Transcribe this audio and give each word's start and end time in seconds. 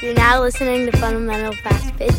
You're 0.00 0.14
now 0.14 0.40
listening 0.40 0.86
to 0.86 0.96
Fundamental 0.98 1.52
Fast 1.54 1.96
Pitch. 1.96 2.14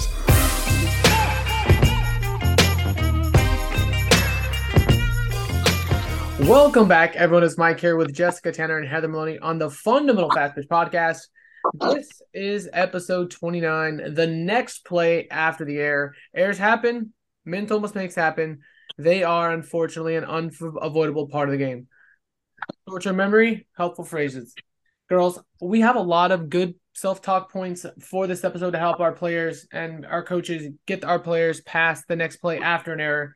Welcome 6.46 6.90
back, 6.90 7.16
everyone. 7.16 7.46
It's 7.46 7.58
Mike 7.58 7.80
here 7.80 7.96
with 7.96 8.14
Jessica 8.14 8.52
Tanner 8.52 8.80
and 8.80 8.86
Heather 8.86 9.08
Maloney 9.08 9.40
on 9.40 9.60
the 9.60 9.70
Fundamental 9.70 10.30
Fast 10.30 10.56
Pitch 10.56 10.68
podcast. 10.68 11.28
This 11.74 12.22
is 12.34 12.70
episode 12.74 13.32
29. 13.32 14.14
The 14.14 14.28
next 14.28 14.84
play 14.84 15.30
after 15.30 15.64
the 15.64 15.78
air. 15.78 16.16
Errors 16.36 16.58
happen, 16.58 17.14
mental 17.46 17.80
mistakes 17.80 18.16
happen. 18.16 18.60
They 18.98 19.24
are 19.24 19.54
unfortunately 19.54 20.18
an 20.18 20.26
unavoidable 20.26 21.30
part 21.30 21.48
of 21.48 21.54
the 21.54 21.58
game. 21.58 21.88
Short-term 22.90 23.16
memory, 23.16 23.68
helpful 23.78 24.04
phrases. 24.04 24.54
Girls, 25.08 25.40
we 25.62 25.80
have 25.80 25.96
a 25.96 26.02
lot 26.02 26.34
of 26.34 26.50
good 26.50 26.76
self-talk 27.00 27.52
points 27.52 27.86
for 28.02 28.28
this 28.28 28.44
episode 28.44 28.72
to 28.72 28.78
help 28.78 29.00
our 29.00 29.14
players 29.14 29.66
and 29.72 30.06
our 30.06 30.24
coaches 30.24 30.68
get 30.86 31.06
our 31.06 31.20
players 31.20 31.62
past 31.62 32.08
the 32.08 32.16
next 32.16 32.38
play 32.38 32.60
after 32.60 32.92
an 32.92 33.00
error. 33.00 33.36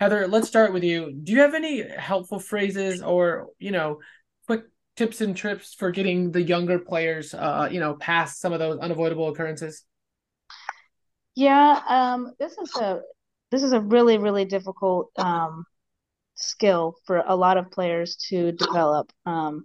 Heather, 0.00 0.28
let's 0.28 0.48
start 0.48 0.72
with 0.72 0.84
you. 0.84 1.12
Do 1.12 1.32
you 1.32 1.40
have 1.40 1.54
any 1.54 1.82
helpful 1.88 2.38
phrases 2.38 3.02
or, 3.02 3.48
you 3.58 3.70
know, 3.70 4.00
quick 4.46 4.64
tips 4.96 5.20
and 5.20 5.36
trips 5.36 5.72
for 5.72 5.90
getting 5.90 6.30
the 6.30 6.42
younger 6.42 6.78
players, 6.78 7.32
uh, 7.32 7.68
you 7.70 7.80
know, 7.80 7.94
past 7.94 8.40
some 8.40 8.52
of 8.52 8.58
those 8.58 8.78
unavoidable 8.78 9.28
occurrences? 9.28 9.84
Yeah, 11.34 11.80
um, 11.88 12.32
this 12.38 12.56
is 12.58 12.76
a 12.76 13.00
this 13.50 13.62
is 13.62 13.72
a 13.72 13.80
really 13.80 14.18
really 14.18 14.44
difficult 14.44 15.10
um, 15.16 15.64
skill 16.34 16.96
for 17.06 17.24
a 17.26 17.34
lot 17.34 17.56
of 17.56 17.70
players 17.70 18.16
to 18.28 18.52
develop. 18.52 19.10
Um, 19.24 19.64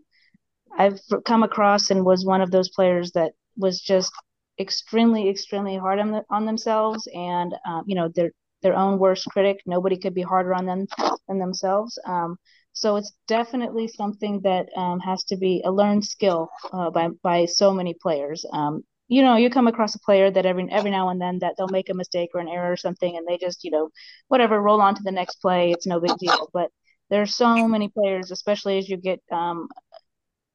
I've 0.77 0.99
come 1.25 1.43
across 1.43 1.89
and 1.91 2.05
was 2.05 2.25
one 2.25 2.41
of 2.41 2.51
those 2.51 2.69
players 2.69 3.11
that 3.11 3.33
was 3.57 3.79
just 3.81 4.11
extremely 4.59 5.29
extremely 5.29 5.77
hard 5.77 5.99
on 5.99 6.11
the, 6.11 6.23
on 6.29 6.45
themselves 6.45 7.07
and 7.13 7.53
um, 7.65 7.83
you 7.87 7.95
know 7.95 8.09
their 8.09 8.31
their 8.61 8.75
own 8.75 8.99
worst 8.99 9.25
critic. 9.31 9.61
Nobody 9.65 9.97
could 9.97 10.13
be 10.13 10.21
harder 10.21 10.53
on 10.53 10.65
them 10.65 10.85
than 11.27 11.39
themselves. 11.39 11.97
Um, 12.05 12.37
so 12.73 12.97
it's 12.97 13.13
definitely 13.27 13.87
something 13.87 14.41
that 14.43 14.67
um, 14.75 14.99
has 14.99 15.23
to 15.25 15.37
be 15.37 15.61
a 15.65 15.71
learned 15.71 16.05
skill 16.05 16.49
uh, 16.73 16.89
by 16.89 17.09
by 17.23 17.45
so 17.45 17.73
many 17.73 17.93
players. 18.01 18.45
Um, 18.51 18.83
you 19.07 19.21
know 19.23 19.35
you 19.37 19.49
come 19.49 19.67
across 19.67 19.95
a 19.95 19.99
player 19.99 20.29
that 20.31 20.45
every 20.45 20.67
every 20.71 20.91
now 20.91 21.09
and 21.09 21.21
then 21.21 21.39
that 21.39 21.55
they'll 21.57 21.67
make 21.69 21.89
a 21.89 21.93
mistake 21.93 22.29
or 22.33 22.41
an 22.41 22.47
error 22.49 22.71
or 22.71 22.77
something 22.77 23.17
and 23.17 23.27
they 23.27 23.37
just 23.37 23.63
you 23.63 23.71
know 23.71 23.89
whatever 24.27 24.61
roll 24.61 24.81
on 24.81 24.95
to 24.95 25.03
the 25.03 25.11
next 25.11 25.35
play. 25.41 25.71
It's 25.71 25.87
no 25.87 25.99
big 25.99 26.17
deal. 26.17 26.49
But 26.53 26.69
there's 27.09 27.35
so 27.35 27.67
many 27.67 27.89
players 27.89 28.31
especially 28.31 28.77
as 28.77 28.87
you 28.89 28.97
get 28.97 29.19
um, 29.31 29.67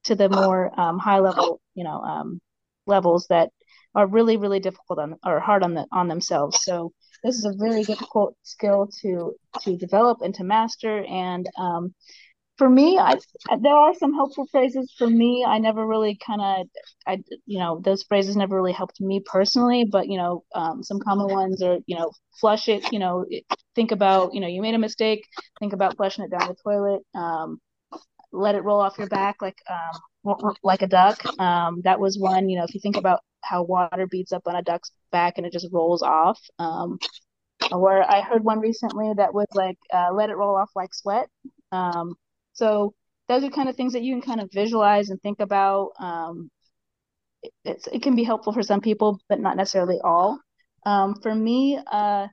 to 0.05 0.14
the 0.14 0.28
more 0.28 0.78
um, 0.78 0.98
high 0.98 1.20
level, 1.20 1.60
you 1.74 1.84
know, 1.84 2.00
um, 2.00 2.41
levels 2.86 3.27
that 3.28 3.50
are 3.94 4.06
really, 4.06 4.36
really 4.36 4.61
difficult 4.61 4.98
on 4.98 5.16
or 5.24 5.41
hard 5.41 5.62
on 5.62 5.74
the 5.74 5.86
on 5.92 6.08
themselves. 6.08 6.62
So 6.62 6.92
this 7.22 7.36
is 7.36 7.44
a 7.44 7.55
very 7.56 7.84
difficult 7.84 8.36
skill 8.42 8.88
to 9.02 9.34
to 9.62 9.77
develop 9.77 10.19
and 10.22 10.34
to 10.34 10.44
master. 10.44 11.05
And 11.05 11.48
um, 11.58 11.94
for 12.58 12.69
me, 12.69 12.98
I 12.98 13.14
there 13.61 13.74
are 13.74 13.94
some 13.94 14.12
helpful 14.14 14.46
phrases. 14.50 14.92
For 14.98 15.08
me, 15.08 15.44
I 15.46 15.58
never 15.58 15.86
really 15.86 16.18
kind 16.24 16.41
of, 16.41 16.66
I 17.06 17.22
you 17.46 17.58
know, 17.58 17.80
those 17.83 18.02
phrases 18.02 18.36
never 18.36 18.56
really 18.56 18.72
helped 18.72 19.00
me 19.00 19.20
personally. 19.24 19.84
But 19.91 20.08
you 20.08 20.18
know, 20.18 20.44
um, 20.55 20.83
some 20.83 21.00
common 21.00 21.28
ones 21.28 21.62
are, 21.62 21.78
you 21.86 21.96
know, 21.96 22.11
flush 22.41 22.68
it. 22.68 22.92
You 22.92 22.98
know, 22.98 23.24
think 23.74 23.92
about, 23.92 24.34
you 24.34 24.41
know, 24.41 24.48
you 24.48 24.61
made 24.62 24.74
a 24.74 24.78
mistake. 24.78 25.24
Think 25.58 25.72
about 25.72 25.96
flushing 25.96 26.24
it 26.24 26.30
down 26.30 26.48
the 26.48 26.56
toilet. 26.62 27.02
Let 28.34 28.54
it 28.54 28.64
roll 28.64 28.80
off 28.80 28.98
your 28.98 29.08
back 29.08 29.36
like 29.40 29.58
um, 29.70 30.54
like 30.62 30.82
a 30.82 30.86
duck. 30.86 31.24
Um, 31.38 31.80
that 31.84 32.00
was 32.00 32.18
one. 32.18 32.48
You 32.48 32.58
know, 32.58 32.64
if 32.64 32.74
you 32.74 32.80
think 32.80 32.96
about 32.96 33.20
how 33.42 33.62
water 33.62 34.06
beats 34.06 34.32
up 34.32 34.42
on 34.46 34.56
a 34.56 34.62
duck's 34.62 34.90
back 35.12 35.34
and 35.36 35.46
it 35.46 35.52
just 35.52 35.68
rolls 35.72 36.02
off. 36.02 36.40
Um, 36.58 36.98
or 37.72 38.02
I 38.02 38.20
heard 38.20 38.44
one 38.44 38.60
recently 38.60 39.12
that 39.16 39.32
was 39.34 39.46
like 39.55 39.78
uh, 39.92 40.12
let 40.12 40.30
it 40.30 40.36
roll 40.36 40.56
off 40.56 40.70
like 40.74 40.95
sweat. 40.95 41.28
Um, 41.72 42.14
so 42.52 42.95
those 43.28 43.45
are 43.45 43.50
kind 43.50 43.68
of 43.68 43.77
things 43.77 43.92
that 43.92 44.02
you 44.02 44.14
can 44.14 44.22
kind 44.22 44.40
of 44.40 44.51
visualize 44.52 45.11
and 45.11 45.20
think 45.22 45.40
about. 45.40 45.90
Um, 45.98 46.51
it, 47.64 47.86
it 47.92 48.02
can 48.02 48.16
be 48.16 48.24
helpful 48.24 48.52
for 48.52 48.62
some 48.62 48.80
people, 48.80 49.18
but 49.28 49.40
not 49.40 49.56
necessarily 49.56 49.98
all. 50.02 50.39
Um, 50.86 51.14
for 51.22 51.34
me, 51.34 51.78
uh, 51.90 52.27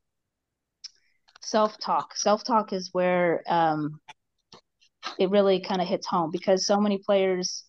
self 1.42 1.78
talk. 1.80 2.16
Self 2.16 2.44
talk 2.44 2.74
is 2.74 2.90
where 2.92 3.44
um, 3.48 4.00
it 5.20 5.30
really 5.30 5.60
kind 5.62 5.82
of 5.82 5.88
hits 5.88 6.08
home 6.08 6.32
because 6.32 6.66
so 6.66 6.80
many 6.80 6.98
players 7.00 7.64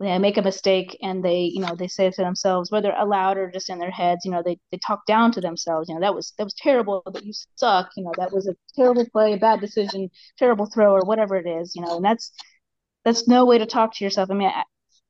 they 0.00 0.16
make 0.18 0.36
a 0.36 0.42
mistake 0.42 0.96
and 1.02 1.24
they 1.24 1.42
you 1.42 1.60
know 1.60 1.74
they 1.76 1.88
say 1.88 2.10
to 2.10 2.22
themselves 2.22 2.70
whether 2.70 2.92
aloud 2.96 3.36
or 3.36 3.50
just 3.50 3.68
in 3.68 3.78
their 3.78 3.90
heads 3.90 4.24
you 4.24 4.30
know 4.30 4.42
they, 4.44 4.58
they 4.70 4.78
talk 4.78 5.04
down 5.06 5.32
to 5.32 5.40
themselves 5.40 5.88
you 5.88 5.94
know 5.94 6.00
that 6.00 6.14
was 6.14 6.32
that 6.38 6.44
was 6.44 6.54
terrible 6.54 7.02
but 7.04 7.24
you 7.24 7.32
suck 7.56 7.90
you 7.96 8.04
know 8.04 8.12
that 8.16 8.32
was 8.32 8.46
a 8.48 8.54
terrible 8.76 9.04
play 9.12 9.32
a 9.32 9.36
bad 9.36 9.60
decision 9.60 10.08
terrible 10.38 10.66
throw 10.66 10.92
or 10.92 11.04
whatever 11.04 11.36
it 11.36 11.46
is 11.46 11.74
you 11.74 11.82
know 11.82 11.96
and 11.96 12.04
that's 12.04 12.32
that's 13.04 13.28
no 13.28 13.46
way 13.46 13.58
to 13.58 13.66
talk 13.66 13.94
to 13.94 14.04
yourself. 14.04 14.30
I 14.30 14.34
mean 14.34 14.50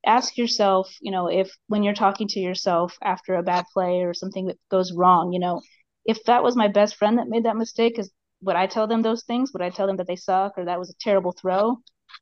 ask 0.07 0.37
yourself 0.39 0.95
you 1.01 1.11
know 1.11 1.29
if 1.29 1.51
when 1.67 1.83
you're 1.83 1.95
talking 1.95 2.29
to 2.29 2.41
yourself 2.41 2.97
after 3.03 3.35
a 3.35 3.43
bad 3.43 3.65
play 3.73 4.03
or 4.03 4.15
something 4.15 4.47
that 4.47 4.57
goes 4.71 4.93
wrong 4.93 5.33
you 5.33 5.41
know 5.41 5.61
if 6.07 6.23
that 6.25 6.43
was 6.43 6.57
my 6.57 6.69
best 6.69 6.97
friend 6.97 7.19
that 7.19 7.29
made 7.29 7.45
that 7.45 7.57
mistake 7.57 7.99
is 7.99 8.11
would 8.43 8.57
I 8.57 8.67
tell 8.67 8.87
them 8.87 9.03
those 9.03 9.25
things? 9.25 9.53
Would 9.53 9.63
I 9.63 9.71
tell 9.71 9.87
them 9.87 9.97
that 9.97 10.07
they 10.07 10.17
suck 10.17 10.55
or 10.57 10.65
that 10.65 10.79
was 10.79 10.91
a 10.91 10.99
terrible 11.01 11.33
throw? 11.33 11.79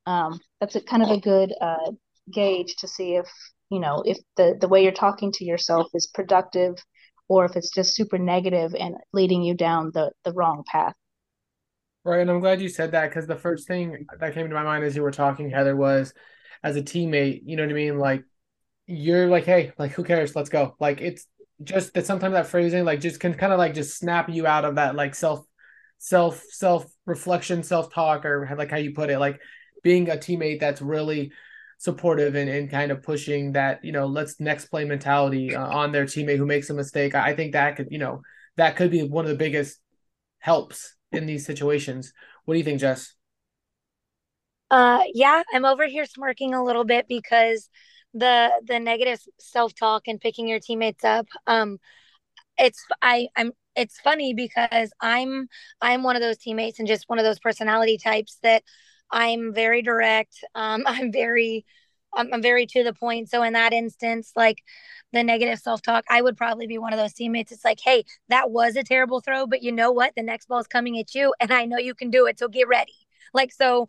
Um, 0.07 0.39
that's 0.61 0.77
a 0.77 0.81
kind 0.81 1.03
of 1.03 1.11
a 1.11 1.21
good 1.21 1.53
uh, 1.61 1.91
gauge 2.33 2.77
to 2.77 2.89
see 2.89 3.17
if 3.17 3.29
you 3.71 3.81
know 3.81 4.03
if 4.07 4.19
the 4.37 4.57
the 4.61 4.69
way 4.69 4.83
you're 4.83 4.93
talking 4.93 5.33
to 5.33 5.45
yourself 5.45 5.89
is 5.95 6.07
productive 6.07 6.77
or 7.29 7.45
if 7.45 7.57
it's 7.57 7.71
just 7.71 7.95
super 7.95 8.19
negative 8.19 8.75
and 8.79 8.95
leading 9.13 9.43
you 9.43 9.55
down 9.55 9.91
the 9.95 10.11
the 10.25 10.33
wrong 10.33 10.65
path. 10.71 10.95
Right, 12.05 12.21
and 12.21 12.31
I'm 12.31 12.41
glad 12.41 12.61
you 12.61 12.69
said 12.69 12.93
that 12.93 13.09
because 13.09 13.27
the 13.27 13.37
first 13.37 13.67
thing 13.67 14.07
that 14.21 14.35
came 14.35 14.49
to 14.49 14.55
my 14.55 14.63
mind 14.63 14.85
as 14.85 14.95
you 14.95 15.03
were 15.03 15.11
talking, 15.11 15.51
Heather, 15.51 15.75
was 15.75 16.15
as 16.63 16.77
a 16.77 16.83
teammate, 16.83 17.43
you 17.45 17.57
know 17.57 17.65
what 17.65 17.71
I 17.71 17.75
mean? 17.75 17.99
Like 17.99 18.25
you're 18.87 19.29
like, 19.29 19.45
hey, 19.45 19.73
like 19.79 19.93
who 19.93 20.05
cares? 20.05 20.37
Let's 20.37 20.49
go. 20.49 20.77
Like 20.79 21.01
it's 21.01 21.27
just 21.65 21.95
that 21.95 22.07
sometimes 22.07 22.35
that 22.35 22.47
phrasing 22.47 22.85
like 22.85 23.01
just 23.01 23.19
can 23.19 23.35
kind 23.35 23.53
of 23.53 23.59
like 23.59 23.75
just 23.75 23.99
snap 23.99 24.29
you 24.29 24.47
out 24.47 24.65
of 24.65 24.77
that 24.77 24.95
like 24.95 25.15
self 25.15 25.45
self 25.99 26.43
self 26.51 26.87
reflection, 27.07 27.63
self 27.63 27.93
talk, 27.93 28.25
or 28.25 28.49
like 28.57 28.71
how 28.71 28.77
you 28.77 28.93
put 28.93 29.11
it, 29.11 29.19
like 29.19 29.41
being 29.83 30.11
a 30.11 30.17
teammate 30.17 30.61
that's 30.61 30.83
really 30.83 31.33
supportive 31.79 32.35
and, 32.35 32.49
and 32.49 32.71
kind 32.71 32.91
of 32.91 33.03
pushing 33.03 33.53
that 33.53 33.85
you 33.85 33.93
know 33.93 34.07
let's 34.07 34.41
next 34.41 34.67
play 34.67 34.85
mentality 34.85 35.55
uh, 35.55 35.67
on 35.67 35.93
their 35.93 36.05
teammate 36.05 36.39
who 36.39 36.47
makes 36.47 36.71
a 36.71 36.75
mistake. 36.75 37.15
I 37.15 37.35
think 37.35 37.53
that 37.53 37.77
could 37.77 37.89
you 37.91 37.99
know 37.99 38.23
that 38.57 38.77
could 38.77 38.91
be 38.91 39.03
one 39.03 39.25
of 39.25 39.31
the 39.31 39.37
biggest 39.37 39.79
helps 40.39 40.95
in 41.13 41.27
these 41.27 41.45
situations. 41.45 42.13
What 42.45 42.55
do 42.55 42.59
you 42.59 42.65
think, 42.65 42.81
Jess? 42.81 43.15
Uh, 44.71 45.03
yeah, 45.15 45.43
I'm 45.53 45.65
over 45.65 45.87
here 45.87 46.05
smirking 46.07 46.55
a 46.55 46.65
little 46.65 46.85
bit 46.85 47.07
because 47.09 47.69
the 48.15 48.51
the 48.67 48.81
negative 48.81 49.21
self 49.39 49.75
talk 49.75 50.09
and 50.09 50.21
picking 50.21 50.49
your 50.49 50.61
teammates 50.61 51.05
up. 51.05 51.27
Um, 51.47 51.79
it's 52.59 52.85
I 53.03 53.29
I'm 53.37 53.53
it's 53.77 54.01
funny 54.01 54.35
because 54.35 54.93
I'm 55.01 55.49
I'm 55.81 56.03
one 56.03 56.17
of 56.17 56.23
those 56.23 56.39
teammates 56.39 56.79
and 56.79 56.89
just 56.89 57.09
one 57.09 57.19
of 57.19 57.25
those 57.25 57.39
personality 57.39 57.99
types 57.99 58.39
that 58.43 58.63
I'm 59.11 59.53
very 59.55 59.83
direct. 59.83 60.37
Um, 60.55 60.85
I'm 60.87 61.13
very 61.13 61.65
I'm, 62.15 62.33
I'm 62.33 62.43
very 62.43 62.67
to 62.67 62.85
the 62.85 62.93
point. 62.95 63.31
So 63.31 63.43
in 63.43 63.53
that 63.55 63.73
instance, 63.73 64.33
like 64.37 64.63
the 65.13 65.23
negative 65.23 65.59
self 65.59 65.83
talk, 65.83 66.05
I 66.11 66.23
would 66.23 66.37
probably 66.37 66.67
be 66.67 66.79
one 66.79 66.93
of 66.93 66.99
those 66.99 67.13
teammates. 67.13 67.53
It's 67.53 67.65
like, 67.65 67.81
hey, 67.85 68.05
that 68.29 68.51
was 68.51 68.77
a 68.77 68.83
terrible 68.85 69.21
throw, 69.21 69.47
but 69.47 69.63
you 69.63 69.73
know 69.73 69.93
what? 69.93 70.13
The 70.17 70.23
next 70.23 70.47
ball 70.49 70.61
is 70.61 70.67
coming 70.67 70.99
at 70.99 71.15
you, 71.15 71.35
and 71.41 71.53
I 71.53 71.65
know 71.67 71.79
you 71.79 71.95
can 71.95 72.11
do 72.11 72.27
it. 72.27 72.39
So 72.39 72.49
get 72.49 72.69
ready. 72.69 73.06
Like 73.35 73.53
so, 73.53 73.89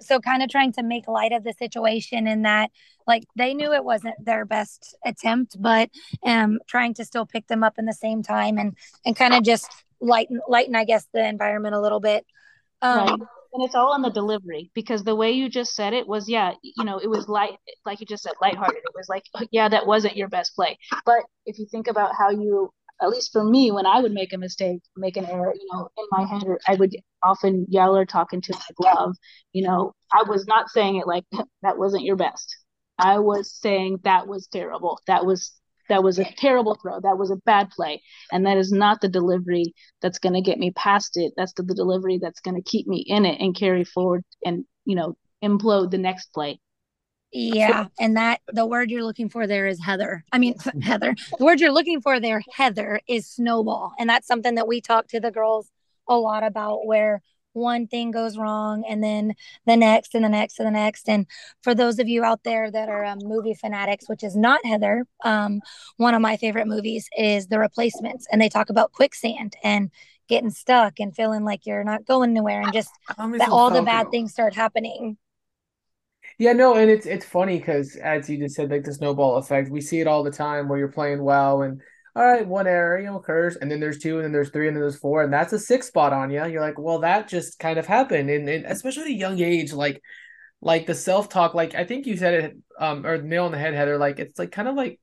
so 0.00 0.20
kind 0.20 0.42
of 0.42 0.48
trying 0.48 0.72
to 0.72 0.82
make 0.82 1.08
light 1.08 1.32
of 1.32 1.44
the 1.44 1.52
situation 1.52 2.26
in 2.26 2.42
that 2.42 2.70
like 3.06 3.24
they 3.36 3.54
knew 3.54 3.72
it 3.72 3.84
wasn't 3.84 4.14
their 4.24 4.44
best 4.44 4.96
attempt 5.04 5.60
but 5.60 5.90
um 6.24 6.58
trying 6.66 6.94
to 6.94 7.04
still 7.04 7.26
pick 7.26 7.46
them 7.46 7.62
up 7.62 7.74
in 7.78 7.84
the 7.84 7.92
same 7.92 8.22
time 8.22 8.58
and 8.58 8.76
and 9.04 9.16
kind 9.16 9.34
of 9.34 9.42
just 9.42 9.70
lighten 10.00 10.40
lighten 10.48 10.74
i 10.74 10.84
guess 10.84 11.06
the 11.12 11.26
environment 11.26 11.74
a 11.74 11.80
little 11.80 12.00
bit. 12.00 12.26
Um 12.82 12.98
right. 12.98 13.10
and 13.10 13.64
it's 13.64 13.74
all 13.74 13.92
on 13.92 14.02
the 14.02 14.10
delivery 14.10 14.70
because 14.74 15.04
the 15.04 15.14
way 15.14 15.32
you 15.32 15.48
just 15.48 15.74
said 15.74 15.92
it 15.92 16.06
was 16.06 16.28
yeah 16.28 16.52
you 16.62 16.84
know 16.84 16.98
it 16.98 17.08
was 17.08 17.28
light 17.28 17.58
like 17.84 18.00
you 18.00 18.06
just 18.06 18.22
said 18.22 18.32
lighthearted. 18.40 18.78
It 18.78 18.94
was 18.94 19.08
like 19.08 19.24
yeah 19.50 19.68
that 19.68 19.86
wasn't 19.86 20.16
your 20.16 20.28
best 20.28 20.54
play. 20.54 20.78
But 21.04 21.24
if 21.46 21.58
you 21.58 21.66
think 21.70 21.86
about 21.86 22.14
how 22.16 22.30
you 22.30 22.70
at 23.02 23.08
least 23.08 23.32
for 23.32 23.44
me, 23.44 23.70
when 23.70 23.86
I 23.86 24.00
would 24.00 24.12
make 24.12 24.32
a 24.32 24.38
mistake, 24.38 24.80
make 24.96 25.16
an 25.16 25.26
error, 25.26 25.52
you 25.54 25.68
know, 25.72 25.88
in 25.98 26.06
my 26.10 26.26
head, 26.26 26.44
I 26.68 26.76
would 26.76 26.94
often 27.22 27.66
yell 27.68 27.96
or 27.96 28.04
talk 28.04 28.32
into 28.32 28.52
my 28.52 28.66
glove. 28.76 29.16
You 29.52 29.66
know, 29.66 29.92
I 30.12 30.22
was 30.28 30.46
not 30.46 30.70
saying 30.70 30.96
it 30.96 31.06
like 31.06 31.24
that 31.62 31.78
wasn't 31.78 32.04
your 32.04 32.16
best. 32.16 32.56
I 32.98 33.18
was 33.18 33.52
saying 33.52 34.00
that 34.04 34.28
was 34.28 34.46
terrible. 34.46 35.00
That 35.06 35.26
was 35.26 35.52
that 35.88 36.02
was 36.02 36.18
a 36.18 36.24
terrible 36.38 36.78
throw. 36.80 37.00
That 37.00 37.18
was 37.18 37.30
a 37.30 37.36
bad 37.44 37.68
play. 37.70 38.00
And 38.32 38.46
that 38.46 38.56
is 38.56 38.72
not 38.72 39.00
the 39.02 39.08
delivery 39.08 39.74
that's 40.00 40.18
going 40.18 40.32
to 40.32 40.40
get 40.40 40.58
me 40.58 40.70
past 40.70 41.16
it. 41.16 41.34
That's 41.36 41.52
the, 41.52 41.62
the 41.62 41.74
delivery 41.74 42.18
that's 42.18 42.40
going 42.40 42.54
to 42.54 42.62
keep 42.62 42.86
me 42.86 43.04
in 43.06 43.26
it 43.26 43.38
and 43.38 43.54
carry 43.54 43.84
forward 43.84 44.24
and, 44.46 44.64
you 44.86 44.96
know, 44.96 45.14
implode 45.42 45.90
the 45.90 45.98
next 45.98 46.32
play 46.32 46.58
Yeah, 47.34 47.86
and 47.98 48.16
that 48.16 48.40
the 48.52 48.64
word 48.64 48.90
you're 48.90 49.02
looking 49.02 49.28
for 49.28 49.46
there 49.46 49.66
is 49.66 49.82
Heather. 49.82 50.24
I 50.32 50.38
mean 50.38 50.54
Heather. 50.82 51.14
The 51.38 51.44
word 51.44 51.60
you're 51.60 51.72
looking 51.72 52.00
for 52.00 52.20
there, 52.20 52.42
Heather, 52.52 53.00
is 53.08 53.26
snowball. 53.26 53.92
And 53.98 54.08
that's 54.08 54.26
something 54.26 54.54
that 54.54 54.68
we 54.68 54.80
talk 54.80 55.08
to 55.08 55.20
the 55.20 55.30
girls 55.30 55.70
a 56.08 56.16
lot 56.16 56.44
about 56.44 56.86
where 56.86 57.22
one 57.54 57.86
thing 57.86 58.10
goes 58.10 58.36
wrong 58.36 58.84
and 58.88 59.02
then 59.02 59.32
the 59.64 59.76
next 59.76 60.14
and 60.14 60.24
the 60.24 60.28
next 60.28 60.58
and 60.58 60.66
the 60.66 60.72
next 60.72 61.08
and 61.08 61.24
for 61.62 61.72
those 61.72 62.00
of 62.00 62.08
you 62.08 62.24
out 62.24 62.42
there 62.42 62.68
that 62.68 62.88
are 62.88 63.04
um, 63.04 63.18
movie 63.22 63.54
fanatics 63.54 64.08
which 64.08 64.24
is 64.24 64.36
not 64.36 64.64
heather 64.66 65.06
um, 65.24 65.60
one 65.96 66.14
of 66.14 66.20
my 66.20 66.36
favorite 66.36 66.66
movies 66.66 67.08
is 67.16 67.46
the 67.46 67.58
replacements 67.58 68.26
and 68.30 68.40
they 68.42 68.48
talk 68.48 68.70
about 68.70 68.90
quicksand 68.92 69.54
and 69.62 69.90
getting 70.28 70.50
stuck 70.50 70.98
and 70.98 71.14
feeling 71.14 71.44
like 71.44 71.64
you're 71.64 71.84
not 71.84 72.04
going 72.04 72.30
anywhere 72.30 72.60
and 72.60 72.72
just 72.72 72.90
that 73.16 73.48
all 73.50 73.70
the 73.70 73.82
bad 73.82 74.10
things 74.10 74.32
start 74.32 74.52
happening 74.52 75.16
yeah, 76.38 76.52
no, 76.52 76.74
and 76.74 76.90
it's 76.90 77.06
it's 77.06 77.24
funny 77.24 77.58
because 77.58 77.96
as 77.96 78.28
you 78.28 78.38
just 78.38 78.56
said, 78.56 78.70
like 78.70 78.84
the 78.84 78.92
snowball 78.92 79.36
effect, 79.36 79.70
we 79.70 79.80
see 79.80 80.00
it 80.00 80.06
all 80.06 80.22
the 80.24 80.30
time 80.30 80.68
where 80.68 80.78
you're 80.78 80.88
playing 80.88 81.22
well 81.22 81.62
and 81.62 81.80
all 82.16 82.24
right, 82.24 82.46
one 82.46 82.66
error, 82.68 82.98
you 82.98 83.06
know, 83.06 83.16
occurs, 83.18 83.56
and 83.56 83.70
then 83.70 83.80
there's 83.80 83.98
two, 83.98 84.16
and 84.16 84.24
then 84.24 84.32
there's 84.32 84.50
three, 84.50 84.68
and 84.68 84.76
then 84.76 84.82
there's 84.82 84.98
four, 84.98 85.24
and 85.24 85.32
that's 85.32 85.52
a 85.52 85.58
six 85.58 85.88
spot 85.88 86.12
on 86.12 86.30
you. 86.30 86.44
You're 86.46 86.60
like, 86.60 86.78
well, 86.78 87.00
that 87.00 87.28
just 87.28 87.58
kind 87.58 87.76
of 87.78 87.86
happened, 87.86 88.30
and, 88.30 88.48
and 88.48 88.64
especially 88.66 89.02
at 89.02 89.08
a 89.08 89.12
young 89.12 89.40
age, 89.40 89.72
like 89.72 90.00
like 90.60 90.86
the 90.86 90.94
self 90.94 91.28
talk, 91.28 91.54
like 91.54 91.74
I 91.74 91.84
think 91.84 92.06
you 92.06 92.16
said 92.16 92.34
it, 92.34 92.56
um, 92.78 93.06
or 93.06 93.20
nail 93.20 93.44
on 93.44 93.52
the 93.52 93.58
head, 93.58 93.74
Heather. 93.74 93.98
Like 93.98 94.18
it's 94.18 94.38
like 94.38 94.52
kind 94.52 94.68
of 94.68 94.76
like 94.76 95.00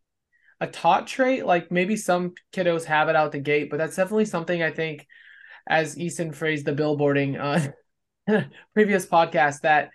a 0.60 0.68
taught 0.68 1.08
trait. 1.08 1.46
Like 1.46 1.72
maybe 1.72 1.96
some 1.96 2.34
kiddos 2.54 2.86
have 2.86 3.10
it 3.10 3.16
out 3.16 3.32
the 3.32 3.40
gate, 3.40 3.70
but 3.70 3.78
that's 3.78 3.96
definitely 3.96 4.26
something 4.26 4.62
I 4.64 4.72
think, 4.72 5.08
as 5.68 5.98
Easton 5.98 6.32
phrased 6.34 6.66
the 6.66 6.74
billboarding 6.74 7.40
uh 7.40 8.42
previous 8.74 9.06
podcast 9.06 9.62
that 9.62 9.92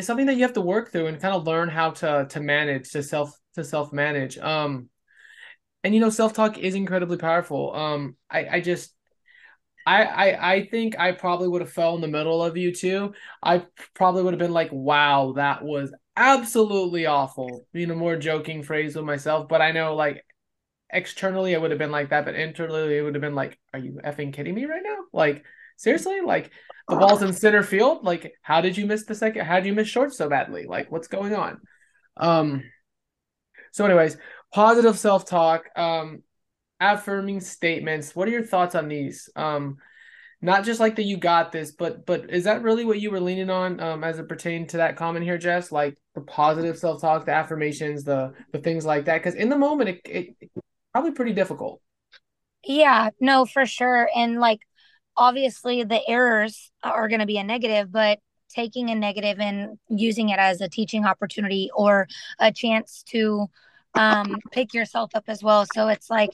it's 0.00 0.06
something 0.06 0.26
that 0.26 0.36
you 0.36 0.42
have 0.42 0.54
to 0.54 0.62
work 0.62 0.90
through 0.90 1.08
and 1.08 1.20
kind 1.20 1.34
of 1.34 1.46
learn 1.46 1.68
how 1.68 1.90
to 1.90 2.26
to 2.30 2.40
manage 2.40 2.90
to 2.90 3.02
self 3.02 3.38
to 3.54 3.62
self 3.62 3.92
manage 3.92 4.38
um 4.38 4.88
and 5.84 5.94
you 5.94 6.00
know 6.00 6.08
self 6.08 6.32
talk 6.32 6.56
is 6.56 6.74
incredibly 6.74 7.18
powerful 7.18 7.74
um 7.74 8.16
i 8.30 8.46
i 8.46 8.60
just 8.60 8.94
I, 9.86 10.04
I 10.04 10.52
I 10.52 10.66
think 10.66 10.98
I 10.98 11.12
probably 11.12 11.48
would 11.48 11.62
have 11.62 11.72
fell 11.72 11.94
in 11.94 12.00
the 12.00 12.06
middle 12.06 12.42
of 12.42 12.56
you 12.56 12.72
too. 12.72 13.14
I 13.42 13.64
probably 13.94 14.22
would 14.22 14.34
have 14.34 14.38
been 14.38 14.52
like, 14.52 14.68
"Wow, 14.70 15.32
that 15.36 15.64
was 15.64 15.92
absolutely 16.16 17.06
awful." 17.06 17.66
You 17.72 17.86
know, 17.86 17.94
more 17.94 18.16
joking 18.16 18.62
phrase 18.62 18.94
with 18.94 19.06
myself, 19.06 19.48
but 19.48 19.62
I 19.62 19.72
know 19.72 19.96
like 19.96 20.22
externally 20.92 21.54
I 21.56 21.58
would 21.58 21.70
have 21.70 21.78
been 21.78 21.90
like 21.90 22.10
that, 22.10 22.26
but 22.26 22.34
internally 22.34 22.98
it 22.98 23.02
would 23.02 23.14
have 23.14 23.22
been 23.22 23.34
like, 23.34 23.58
"Are 23.72 23.80
you 23.80 24.00
effing 24.04 24.34
kidding 24.34 24.54
me 24.54 24.66
right 24.66 24.82
now?" 24.84 24.98
Like 25.14 25.44
seriously, 25.80 26.20
like 26.20 26.50
the 26.88 26.96
ball's 26.96 27.22
in 27.22 27.32
center 27.32 27.62
field. 27.62 28.04
Like, 28.04 28.34
how 28.42 28.60
did 28.60 28.76
you 28.76 28.86
miss 28.86 29.04
the 29.04 29.14
second? 29.14 29.46
How 29.46 29.56
did 29.56 29.66
you 29.66 29.72
miss 29.72 29.88
short 29.88 30.12
so 30.12 30.28
badly? 30.28 30.66
Like, 30.66 30.92
what's 30.92 31.08
going 31.08 31.34
on? 31.34 31.58
Um. 32.16 32.62
So, 33.72 33.84
anyways, 33.84 34.16
positive 34.52 34.98
self 34.98 35.26
talk, 35.26 35.64
um, 35.76 36.22
affirming 36.80 37.40
statements. 37.40 38.14
What 38.14 38.28
are 38.28 38.32
your 38.32 38.44
thoughts 38.44 38.74
on 38.74 38.88
these? 38.88 39.30
Um, 39.34 39.78
not 40.42 40.64
just 40.64 40.80
like 40.80 40.96
that 40.96 41.04
you 41.04 41.16
got 41.16 41.52
this, 41.52 41.72
but 41.72 42.04
but 42.06 42.30
is 42.30 42.44
that 42.44 42.62
really 42.62 42.84
what 42.84 43.00
you 43.00 43.10
were 43.10 43.20
leaning 43.20 43.50
on 43.50 43.80
um, 43.80 44.04
as 44.04 44.18
it 44.18 44.28
pertained 44.28 44.70
to 44.70 44.78
that 44.78 44.96
comment 44.96 45.24
here, 45.24 45.38
Jess? 45.38 45.70
Like 45.72 45.96
the 46.14 46.22
positive 46.22 46.78
self 46.78 47.00
talk, 47.00 47.24
the 47.24 47.32
affirmations, 47.32 48.04
the 48.04 48.32
the 48.52 48.58
things 48.58 48.84
like 48.84 49.06
that. 49.06 49.18
Because 49.18 49.34
in 49.34 49.48
the 49.48 49.58
moment, 49.58 49.90
it, 49.90 50.00
it, 50.04 50.36
it 50.40 50.50
probably 50.92 51.12
pretty 51.12 51.32
difficult. 51.32 51.80
Yeah, 52.64 53.10
no, 53.20 53.46
for 53.46 53.64
sure. 53.64 54.08
And 54.14 54.38
like 54.40 54.60
obviously 55.20 55.84
the 55.84 56.00
errors 56.08 56.72
are 56.82 57.06
going 57.06 57.20
to 57.20 57.26
be 57.26 57.36
a 57.36 57.44
negative, 57.44 57.92
but 57.92 58.18
taking 58.48 58.88
a 58.88 58.94
negative 58.94 59.38
and 59.38 59.78
using 59.88 60.30
it 60.30 60.38
as 60.38 60.62
a 60.62 60.68
teaching 60.68 61.04
opportunity 61.04 61.70
or 61.74 62.08
a 62.40 62.50
chance 62.50 63.04
to 63.06 63.46
um, 63.94 64.38
pick 64.50 64.72
yourself 64.72 65.10
up 65.14 65.24
as 65.28 65.42
well. 65.42 65.66
So 65.74 65.88
it's 65.88 66.08
like, 66.08 66.30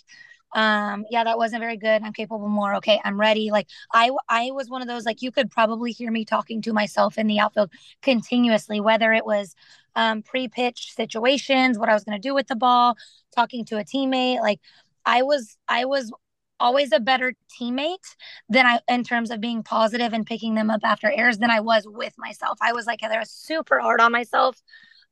um, 0.54 1.04
yeah, 1.10 1.24
that 1.24 1.36
wasn't 1.36 1.62
very 1.62 1.76
good. 1.76 2.00
I'm 2.02 2.12
capable 2.12 2.48
more. 2.48 2.76
Okay, 2.76 3.00
I'm 3.04 3.18
ready. 3.18 3.50
Like 3.50 3.66
I, 3.92 4.10
I 4.28 4.52
was 4.52 4.70
one 4.70 4.82
of 4.82 4.88
those. 4.88 5.04
Like 5.04 5.20
you 5.20 5.32
could 5.32 5.50
probably 5.50 5.90
hear 5.90 6.12
me 6.12 6.24
talking 6.24 6.62
to 6.62 6.72
myself 6.72 7.18
in 7.18 7.26
the 7.26 7.40
outfield 7.40 7.72
continuously, 8.02 8.80
whether 8.80 9.12
it 9.12 9.26
was 9.26 9.56
um, 9.96 10.22
pre-pitch 10.22 10.94
situations, 10.94 11.76
what 11.76 11.88
I 11.88 11.94
was 11.94 12.04
going 12.04 12.20
to 12.20 12.28
do 12.28 12.34
with 12.34 12.46
the 12.46 12.56
ball, 12.56 12.96
talking 13.34 13.64
to 13.66 13.78
a 13.78 13.84
teammate. 13.84 14.40
Like 14.40 14.60
I 15.04 15.22
was, 15.22 15.58
I 15.68 15.86
was 15.86 16.12
always 16.60 16.92
a 16.92 17.00
better 17.00 17.34
teammate 17.60 18.16
than 18.48 18.66
I 18.66 18.80
in 18.88 19.04
terms 19.04 19.30
of 19.30 19.40
being 19.40 19.62
positive 19.62 20.12
and 20.12 20.26
picking 20.26 20.54
them 20.54 20.70
up 20.70 20.80
after 20.84 21.10
errors 21.10 21.38
than 21.38 21.50
I 21.50 21.60
was 21.60 21.86
with 21.86 22.14
myself. 22.18 22.58
I 22.60 22.72
was 22.72 22.86
like 22.86 23.00
was 23.02 23.30
super 23.30 23.80
hard 23.80 24.00
on 24.00 24.12
myself. 24.12 24.60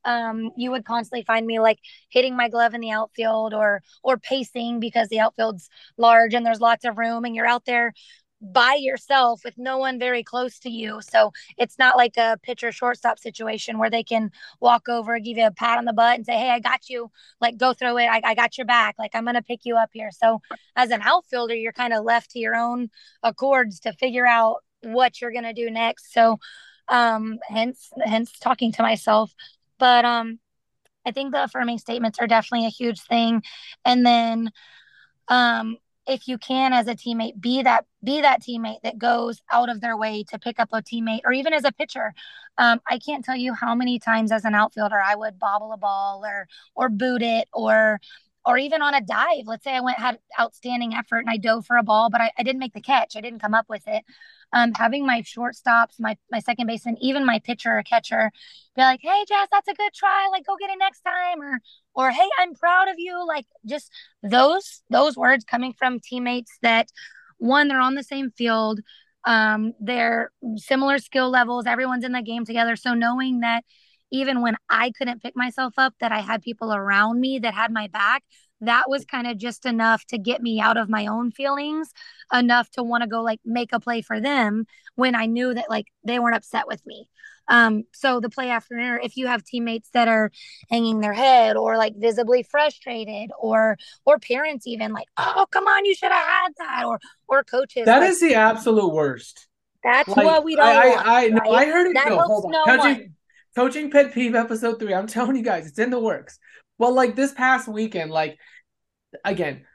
Um, 0.03 0.51
you 0.55 0.69
would 0.69 0.85
constantly 0.85 1.23
find 1.23 1.47
me 1.47 1.59
like 1.59 1.79
hitting 2.09 2.35
my 2.37 2.47
glove 2.47 2.75
in 2.75 2.81
the 2.81 2.91
outfield 2.91 3.53
or 3.55 3.81
or 4.03 4.17
pacing 4.17 4.79
because 4.79 5.07
the 5.09 5.19
outfield's 5.19 5.67
large 5.97 6.35
and 6.35 6.45
there's 6.45 6.61
lots 6.61 6.85
of 6.85 6.97
room 6.99 7.25
and 7.25 7.35
you're 7.35 7.47
out 7.47 7.65
there 7.65 7.93
by 8.51 8.75
yourself 8.75 9.43
with 9.43 9.57
no 9.57 9.77
one 9.77 9.97
very 9.97 10.23
close 10.23 10.59
to 10.59 10.69
you. 10.69 11.01
So 11.01 11.31
it's 11.57 11.79
not 11.79 11.97
like 11.97 12.17
a 12.17 12.37
pitcher 12.43 12.71
shortstop 12.71 13.19
situation 13.19 13.77
where 13.77 13.89
they 13.89 14.03
can 14.03 14.31
walk 14.59 14.87
over, 14.87 15.17
give 15.19 15.37
you 15.37 15.47
a 15.47 15.51
pat 15.51 15.77
on 15.77 15.85
the 15.85 15.93
butt 15.93 16.15
and 16.15 16.25
say, 16.25 16.37
Hey, 16.37 16.49
I 16.49 16.59
got 16.59 16.89
you. 16.89 17.11
Like, 17.41 17.57
go 17.57 17.73
throw 17.73 17.97
it. 17.97 18.05
I, 18.05 18.21
I 18.23 18.35
got 18.35 18.57
your 18.57 18.65
back. 18.65 18.95
Like, 18.99 19.11
I'm 19.13 19.23
going 19.23 19.35
to 19.35 19.41
pick 19.41 19.61
you 19.63 19.77
up 19.77 19.89
here. 19.93 20.11
So 20.11 20.41
as 20.75 20.91
an 20.91 21.01
outfielder, 21.01 21.55
you're 21.55 21.73
kind 21.73 21.93
of 21.93 22.03
left 22.03 22.31
to 22.31 22.39
your 22.39 22.55
own 22.55 22.89
accords 23.23 23.79
to 23.81 23.93
figure 23.93 24.27
out 24.27 24.57
what 24.81 25.19
you're 25.19 25.31
going 25.31 25.43
to 25.43 25.53
do 25.53 25.69
next. 25.71 26.13
So, 26.13 26.39
um, 26.87 27.39
hence, 27.47 27.89
hence 28.03 28.31
talking 28.39 28.71
to 28.73 28.83
myself. 28.83 29.33
But, 29.79 30.05
um, 30.05 30.39
I 31.05 31.11
think 31.11 31.33
the 31.33 31.43
affirming 31.43 31.77
statements 31.77 32.19
are 32.19 32.27
definitely 32.27 32.65
a 32.65 32.71
huge 32.71 33.01
thing. 33.01 33.43
And 33.83 34.05
then, 34.05 34.51
um, 35.27 35.77
if 36.07 36.27
you 36.27 36.37
can 36.37 36.73
as 36.73 36.87
a 36.87 36.95
teammate 36.95 37.39
be 37.39 37.63
that 37.63 37.85
be 38.03 38.21
that 38.21 38.41
teammate 38.41 38.81
that 38.83 38.97
goes 38.97 39.41
out 39.51 39.69
of 39.69 39.81
their 39.81 39.97
way 39.97 40.23
to 40.23 40.39
pick 40.39 40.59
up 40.59 40.69
a 40.71 40.81
teammate 40.81 41.21
or 41.25 41.33
even 41.33 41.53
as 41.53 41.65
a 41.65 41.71
pitcher. 41.71 42.13
Um, 42.57 42.79
i 42.89 42.99
can't 42.99 43.25
tell 43.25 43.35
you 43.35 43.53
how 43.53 43.75
many 43.75 43.99
times 43.99 44.31
as 44.31 44.45
an 44.45 44.55
outfielder 44.55 45.01
i 45.01 45.15
would 45.15 45.37
bobble 45.39 45.73
a 45.73 45.77
ball 45.77 46.23
or 46.25 46.47
or 46.75 46.89
boot 46.89 47.21
it 47.21 47.49
or 47.53 47.99
or 48.45 48.57
even 48.57 48.81
on 48.81 48.93
a 48.93 49.01
dive. 49.01 49.45
Let's 49.45 49.63
say 49.63 49.75
i 49.75 49.81
went 49.81 49.97
had 49.97 50.19
outstanding 50.39 50.93
effort 50.93 51.19
and 51.19 51.29
i 51.29 51.37
dove 51.37 51.65
for 51.65 51.77
a 51.77 51.83
ball 51.83 52.09
but 52.09 52.21
i, 52.21 52.31
I 52.37 52.43
didn't 52.43 52.59
make 52.59 52.73
the 52.73 52.81
catch. 52.81 53.15
I 53.15 53.21
didn't 53.21 53.39
come 53.39 53.53
up 53.53 53.65
with 53.69 53.83
it. 53.87 54.03
Um, 54.53 54.73
having 54.73 55.05
my 55.05 55.21
shortstops 55.21 55.99
my 55.99 56.17
my 56.31 56.39
second 56.39 56.67
baseman 56.67 56.97
even 57.01 57.25
my 57.25 57.39
pitcher 57.39 57.77
or 57.77 57.83
catcher 57.83 58.31
be 58.75 58.81
like 58.81 58.99
hey 59.01 59.25
jess 59.27 59.47
that's 59.51 59.67
a 59.67 59.73
good 59.73 59.93
try. 59.93 60.27
Like 60.31 60.45
go 60.45 60.55
get 60.59 60.69
it 60.69 60.77
next 60.79 61.01
time. 61.01 61.41
Or 61.41 61.59
or 61.95 62.11
hey 62.11 62.29
i'm 62.39 62.53
proud 62.53 62.87
of 62.89 62.95
you. 62.97 63.25
Like 63.27 63.45
just 63.65 63.91
those 64.21 64.81
those 64.89 65.17
words 65.17 65.43
coming 65.43 65.73
from 65.73 65.99
teammates 65.99 66.57
that 66.61 66.89
one 67.37 67.67
they're 67.67 67.79
on 67.79 67.95
the 67.95 68.03
same 68.03 68.31
field 68.31 68.79
um 69.25 69.73
they're 69.79 70.31
similar 70.55 70.99
skill 70.99 71.29
levels 71.31 71.65
everyone's 71.65 72.05
in 72.05 72.11
the 72.11 72.21
game 72.21 72.45
together. 72.45 72.75
So 72.75 72.93
knowing 72.93 73.39
that 73.41 73.63
even 74.15 74.41
when 74.41 74.55
i 74.69 74.91
couldn't 74.97 75.21
pick 75.21 75.35
myself 75.35 75.73
up 75.77 75.93
that 75.99 76.11
i 76.11 76.19
had 76.19 76.41
people 76.41 76.73
around 76.73 77.19
me 77.19 77.39
that 77.39 77.53
had 77.53 77.71
my 77.71 77.87
back 77.87 78.23
that 78.61 78.89
was 78.89 79.05
kind 79.05 79.27
of 79.27 79.37
just 79.37 79.65
enough 79.65 80.05
to 80.05 80.17
get 80.17 80.41
me 80.41 80.59
out 80.59 80.77
of 80.77 80.89
my 80.89 81.07
own 81.07 81.31
feelings 81.31 81.91
enough 82.33 82.69
to 82.69 82.81
want 82.81 83.03
to 83.03 83.09
go 83.09 83.21
like 83.21 83.39
make 83.45 83.73
a 83.73 83.79
play 83.79 84.01
for 84.01 84.19
them 84.19 84.65
when 84.95 85.15
i 85.15 85.25
knew 85.25 85.53
that 85.53 85.69
like 85.69 85.87
they 86.03 86.19
weren't 86.19 86.35
upset 86.35 86.67
with 86.67 86.85
me 86.85 87.09
um, 87.47 87.83
so 87.93 88.19
the 88.19 88.29
play 88.29 88.49
after 88.49 88.77
error, 88.77 88.99
if 89.01 89.17
you 89.17 89.27
have 89.27 89.43
teammates 89.43 89.89
that 89.93 90.07
are 90.07 90.31
hanging 90.69 90.99
their 90.99 91.13
head 91.13 91.57
or 91.57 91.77
like 91.77 91.93
visibly 91.95 92.43
frustrated 92.43 93.31
or 93.39 93.77
or 94.05 94.19
parents 94.19 94.65
even 94.67 94.93
like, 94.93 95.07
oh 95.17 95.45
come 95.51 95.65
on, 95.65 95.85
you 95.85 95.95
should 95.95 96.11
have 96.11 96.25
had 96.25 96.49
that, 96.57 96.85
or 96.85 96.99
or 97.27 97.43
coaches. 97.43 97.85
That 97.85 97.99
like, 97.99 98.09
is 98.09 98.19
the 98.19 98.35
absolute 98.35 98.91
worst. 98.91 99.47
That's 99.83 100.09
like, 100.09 100.25
what 100.25 100.43
we 100.43 100.55
don't 100.55 100.65
I, 100.65 100.87
want. 100.87 101.07
I, 101.07 101.25
I, 101.25 101.27
no, 101.27 101.51
I 101.51 101.65
heard 101.65 101.87
it. 101.87 101.93
That 101.93 102.09
no, 102.09 102.19
hold 102.19 102.45
on. 102.45 102.51
No 102.51 102.77
one. 102.77 103.14
Coaching 103.55 103.91
pet 103.91 104.13
peeve 104.13 104.35
episode 104.35 104.79
three. 104.79 104.93
I'm 104.93 105.07
telling 105.07 105.35
you 105.35 105.43
guys, 105.43 105.67
it's 105.67 105.79
in 105.79 105.89
the 105.89 105.99
works. 105.99 106.39
Well, 106.77 106.93
like 106.93 107.15
this 107.15 107.33
past 107.33 107.67
weekend, 107.67 108.11
like 108.11 108.37
again, 109.23 109.65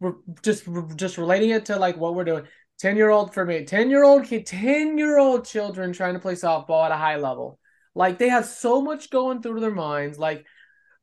we're 0.00 0.14
just 0.42 0.68
just 0.96 1.18
relating 1.18 1.50
it 1.50 1.66
to 1.66 1.76
like 1.76 1.96
what 1.96 2.14
we're 2.14 2.24
doing. 2.24 2.44
10 2.78 2.96
year 2.96 3.10
old 3.10 3.34
for 3.34 3.44
me 3.44 3.64
10 3.64 3.90
year 3.90 4.04
old 4.04 4.24
kid 4.24 4.46
10 4.46 4.98
year 4.98 5.18
old 5.18 5.44
children 5.44 5.92
trying 5.92 6.14
to 6.14 6.20
play 6.20 6.34
softball 6.34 6.84
at 6.84 6.92
a 6.92 6.96
high 6.96 7.16
level 7.16 7.58
like 7.94 8.18
they 8.18 8.28
have 8.28 8.46
so 8.46 8.80
much 8.80 9.10
going 9.10 9.42
through 9.42 9.58
their 9.58 9.72
minds 9.72 10.16
like 10.16 10.46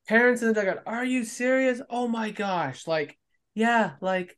parents 0.07 0.41
in 0.41 0.47
the 0.47 0.53
dugout 0.53 0.83
are 0.85 1.03
you 1.03 1.25
serious 1.25 1.81
oh 1.89 2.07
my 2.07 2.31
gosh 2.31 2.87
like 2.87 3.17
yeah 3.55 3.91
like 3.99 4.37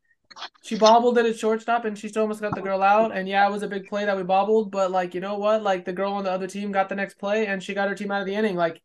she 0.63 0.77
bobbled 0.77 1.17
it 1.17 1.25
at 1.25 1.37
shortstop 1.37 1.85
and 1.85 1.97
she 1.97 2.07
still 2.07 2.23
almost 2.23 2.41
got 2.41 2.53
the 2.53 2.61
girl 2.61 2.83
out 2.83 3.15
and 3.15 3.27
yeah 3.27 3.47
it 3.47 3.51
was 3.51 3.63
a 3.63 3.67
big 3.67 3.87
play 3.87 4.05
that 4.05 4.15
we 4.15 4.23
bobbled 4.23 4.71
but 4.71 4.91
like 4.91 5.15
you 5.15 5.21
know 5.21 5.37
what 5.37 5.63
like 5.63 5.83
the 5.85 5.93
girl 5.93 6.13
on 6.13 6.23
the 6.23 6.31
other 6.31 6.47
team 6.47 6.71
got 6.71 6.89
the 6.89 6.95
next 6.95 7.17
play 7.17 7.47
and 7.47 7.63
she 7.63 7.73
got 7.73 7.89
her 7.89 7.95
team 7.95 8.11
out 8.11 8.21
of 8.21 8.27
the 8.27 8.35
inning 8.35 8.55
like 8.55 8.81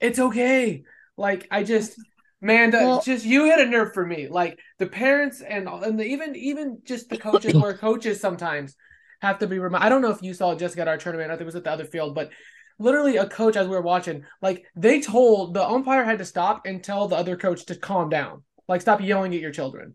it's 0.00 0.18
okay 0.18 0.82
like 1.16 1.46
i 1.50 1.62
just 1.62 1.96
Man, 2.40 2.70
well, 2.70 3.00
just 3.00 3.24
you 3.24 3.46
hit 3.46 3.60
a 3.60 3.66
nerve 3.66 3.94
for 3.94 4.04
me. 4.04 4.28
Like 4.28 4.58
the 4.78 4.86
parents 4.86 5.40
and 5.40 5.68
and 5.68 5.98
the, 5.98 6.04
even 6.04 6.36
even 6.36 6.78
just 6.84 7.08
the 7.08 7.16
coaches, 7.16 7.54
where 7.60 7.76
coaches 7.76 8.20
sometimes 8.20 8.76
have 9.22 9.38
to 9.38 9.46
be 9.46 9.58
reminded. 9.58 9.86
I 9.86 9.88
don't 9.88 10.02
know 10.02 10.10
if 10.10 10.22
you 10.22 10.34
saw 10.34 10.54
Jessica 10.54 10.82
at 10.82 10.88
our 10.88 10.98
tournament. 10.98 11.30
I 11.30 11.34
think 11.34 11.42
it 11.42 11.46
was 11.46 11.56
at 11.56 11.64
the 11.64 11.72
other 11.72 11.86
field, 11.86 12.14
but 12.14 12.30
literally 12.78 13.16
a 13.16 13.26
coach 13.26 13.56
as 13.56 13.66
we 13.66 13.74
were 13.74 13.82
watching, 13.82 14.24
like 14.42 14.66
they 14.76 15.00
told 15.00 15.54
the 15.54 15.66
umpire 15.66 16.04
had 16.04 16.18
to 16.18 16.26
stop 16.26 16.66
and 16.66 16.84
tell 16.84 17.08
the 17.08 17.16
other 17.16 17.36
coach 17.36 17.64
to 17.66 17.74
calm 17.74 18.10
down, 18.10 18.42
like 18.68 18.82
stop 18.82 19.00
yelling 19.00 19.34
at 19.34 19.40
your 19.40 19.52
children. 19.52 19.94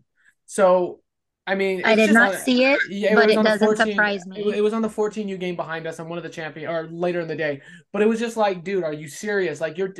So, 0.52 1.00
I 1.46 1.54
mean, 1.54 1.82
I 1.84 1.94
did 1.94 2.12
not 2.12 2.34
on- 2.34 2.40
see 2.40 2.64
it, 2.64 2.78
yeah, 2.90 3.14
but 3.14 3.30
it 3.30 3.42
doesn't 3.42 3.66
14 3.66 3.88
surprise 3.88 4.26
me. 4.26 4.52
it 4.54 4.60
was 4.60 4.74
on 4.74 4.82
the 4.82 4.90
14U 4.90 5.38
game 5.38 5.56
behind 5.56 5.86
us 5.86 5.98
on 5.98 6.08
one 6.08 6.18
of 6.18 6.24
the 6.24 6.30
champion 6.30 6.70
or 6.70 6.88
later 6.90 7.20
in 7.20 7.28
the 7.28 7.34
day. 7.34 7.62
But 7.92 8.02
it 8.02 8.06
was 8.06 8.20
just 8.20 8.36
like, 8.36 8.62
dude, 8.62 8.84
are 8.84 8.92
you 8.92 9.08
serious? 9.08 9.60
Like 9.60 9.78
you're 9.78 9.94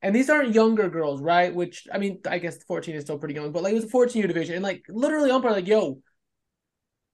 and 0.00 0.14
these 0.14 0.30
aren't 0.30 0.54
younger 0.54 0.88
girls, 0.88 1.20
right? 1.20 1.52
Which 1.52 1.88
I 1.92 1.98
mean, 1.98 2.20
I 2.30 2.38
guess 2.38 2.62
14 2.62 2.94
is 2.94 3.02
still 3.02 3.18
pretty 3.18 3.34
young, 3.34 3.50
but 3.50 3.64
like 3.64 3.72
it 3.72 3.74
was 3.74 3.84
a 3.84 3.88
14U 3.88 4.28
division. 4.28 4.54
And 4.54 4.62
like 4.62 4.84
literally 4.88 5.32
umpire 5.32 5.52
like, 5.52 5.66
yo, 5.66 5.98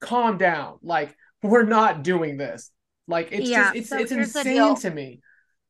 calm 0.00 0.37
down. 0.38 0.79
Like, 0.83 1.17
we're 1.43 1.64
not 1.64 2.03
doing 2.03 2.37
this. 2.37 2.71
Like 3.07 3.33
it's 3.33 3.49
Yeah, 3.50 3.64
just 3.73 3.76
it's 3.76 3.88
so 3.88 3.99
it's 3.99 4.12
insane 4.12 4.75
to 4.76 4.91
me. 4.91 5.21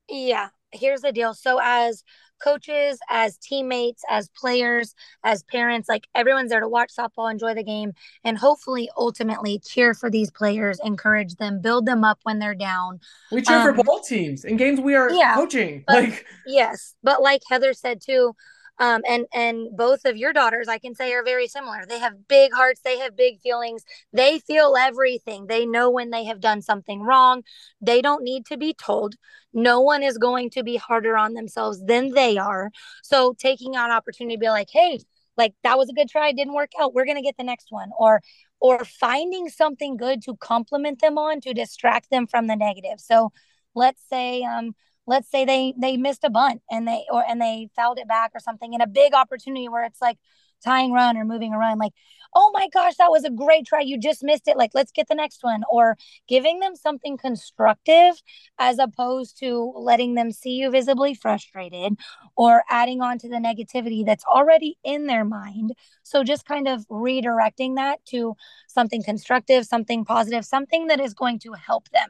Yeah, 0.08 0.48
here's 0.74 1.00
the 1.02 1.12
deal. 1.12 1.34
So 1.34 1.60
as 1.62 2.02
coaches, 2.42 2.98
as 3.08 3.38
teammates, 3.38 4.02
as 4.10 4.28
players, 4.28 4.94
as 5.22 5.42
parents, 5.44 5.88
like 5.88 6.06
everyone's 6.14 6.50
there 6.50 6.60
to 6.60 6.68
watch 6.68 6.90
softball, 6.94 7.30
enjoy 7.30 7.54
the 7.54 7.62
game, 7.62 7.92
and 8.24 8.36
hopefully 8.36 8.90
ultimately 8.98 9.58
cheer 9.60 9.94
for 9.94 10.10
these 10.10 10.30
players, 10.30 10.78
encourage 10.84 11.36
them, 11.36 11.60
build 11.60 11.86
them 11.86 12.04
up 12.04 12.18
when 12.24 12.38
they're 12.40 12.54
down. 12.54 13.00
We 13.32 13.40
cheer 13.42 13.58
Um, 13.58 13.76
for 13.76 13.82
both 13.82 14.06
teams 14.06 14.44
in 14.44 14.56
games 14.56 14.80
we 14.80 14.94
are 14.94 15.10
yeah, 15.10 15.34
coaching. 15.34 15.84
but- 15.86 16.02
like 16.02 16.26
Yes, 16.46 16.94
but 17.02 17.22
like 17.22 17.42
Heather 17.48 17.72
said 17.72 18.00
too, 18.02 18.34
um, 18.78 19.02
and 19.08 19.26
and 19.32 19.68
both 19.76 20.04
of 20.04 20.16
your 20.16 20.32
daughters, 20.32 20.68
I 20.68 20.78
can 20.78 20.94
say, 20.94 21.12
are 21.12 21.22
very 21.22 21.46
similar. 21.46 21.84
They 21.88 22.00
have 22.00 22.26
big 22.28 22.52
hearts. 22.52 22.80
They 22.84 22.98
have 22.98 23.16
big 23.16 23.40
feelings. 23.40 23.84
They 24.12 24.40
feel 24.40 24.74
everything. 24.78 25.46
They 25.46 25.64
know 25.64 25.90
when 25.90 26.10
they 26.10 26.24
have 26.24 26.40
done 26.40 26.60
something 26.60 27.00
wrong. 27.02 27.42
They 27.80 28.02
don't 28.02 28.24
need 28.24 28.46
to 28.46 28.56
be 28.56 28.74
told. 28.74 29.14
No 29.52 29.80
one 29.80 30.02
is 30.02 30.18
going 30.18 30.50
to 30.50 30.64
be 30.64 30.76
harder 30.76 31.16
on 31.16 31.34
themselves 31.34 31.84
than 31.84 32.10
they 32.10 32.36
are. 32.36 32.70
So 33.02 33.34
taking 33.38 33.76
an 33.76 33.90
opportunity 33.92 34.36
to 34.36 34.40
be 34.40 34.48
like, 34.48 34.68
hey, 34.72 34.98
like 35.36 35.54
that 35.62 35.78
was 35.78 35.88
a 35.88 35.92
good 35.92 36.08
try, 36.08 36.32
didn't 36.32 36.54
work 36.54 36.72
out. 36.80 36.94
We're 36.94 37.06
gonna 37.06 37.22
get 37.22 37.36
the 37.36 37.44
next 37.44 37.68
one, 37.70 37.90
or 37.98 38.22
or 38.60 38.84
finding 38.84 39.48
something 39.48 39.96
good 39.96 40.22
to 40.22 40.36
compliment 40.36 41.00
them 41.00 41.18
on 41.18 41.40
to 41.42 41.54
distract 41.54 42.10
them 42.10 42.26
from 42.26 42.46
the 42.46 42.56
negative. 42.56 42.98
So 43.00 43.32
let's 43.74 44.02
say 44.08 44.42
um 44.42 44.74
let's 45.06 45.30
say 45.30 45.44
they 45.44 45.74
they 45.76 45.96
missed 45.96 46.24
a 46.24 46.30
bunt 46.30 46.62
and 46.70 46.86
they 46.88 47.04
or 47.10 47.24
and 47.28 47.40
they 47.40 47.68
fouled 47.76 47.98
it 47.98 48.08
back 48.08 48.30
or 48.34 48.40
something 48.40 48.74
in 48.74 48.80
a 48.80 48.86
big 48.86 49.14
opportunity 49.14 49.68
where 49.68 49.84
it's 49.84 50.00
like 50.00 50.18
tying 50.64 50.92
run 50.92 51.16
or 51.16 51.24
moving 51.24 51.52
a 51.52 51.58
run 51.58 51.78
like 51.78 51.92
oh 52.34 52.50
my 52.52 52.68
gosh 52.68 52.96
that 52.96 53.10
was 53.10 53.24
a 53.24 53.30
great 53.30 53.66
try. 53.66 53.80
You 53.80 53.98
just 53.98 54.22
missed 54.22 54.48
it. 54.48 54.56
Like 54.56 54.70
let's 54.74 54.92
get 54.92 55.08
the 55.08 55.14
next 55.14 55.42
one. 55.42 55.62
Or 55.70 55.96
giving 56.28 56.60
them 56.60 56.74
something 56.76 57.16
constructive 57.16 58.14
as 58.58 58.78
opposed 58.78 59.38
to 59.40 59.72
letting 59.76 60.14
them 60.14 60.32
see 60.32 60.52
you 60.52 60.70
visibly 60.70 61.14
frustrated 61.14 61.94
or 62.36 62.62
adding 62.70 63.00
on 63.00 63.18
to 63.18 63.28
the 63.28 63.36
negativity 63.36 64.04
that's 64.04 64.24
already 64.24 64.76
in 64.84 65.06
their 65.06 65.24
mind. 65.24 65.74
So 66.02 66.24
just 66.24 66.44
kind 66.44 66.68
of 66.68 66.86
redirecting 66.88 67.76
that 67.76 68.04
to 68.06 68.34
something 68.68 69.02
constructive 69.02 69.64
something 69.66 70.04
positive 70.04 70.44
something 70.44 70.88
that 70.88 71.00
is 71.00 71.14
going 71.14 71.38
to 71.40 71.52
help 71.52 71.88
them 71.90 72.08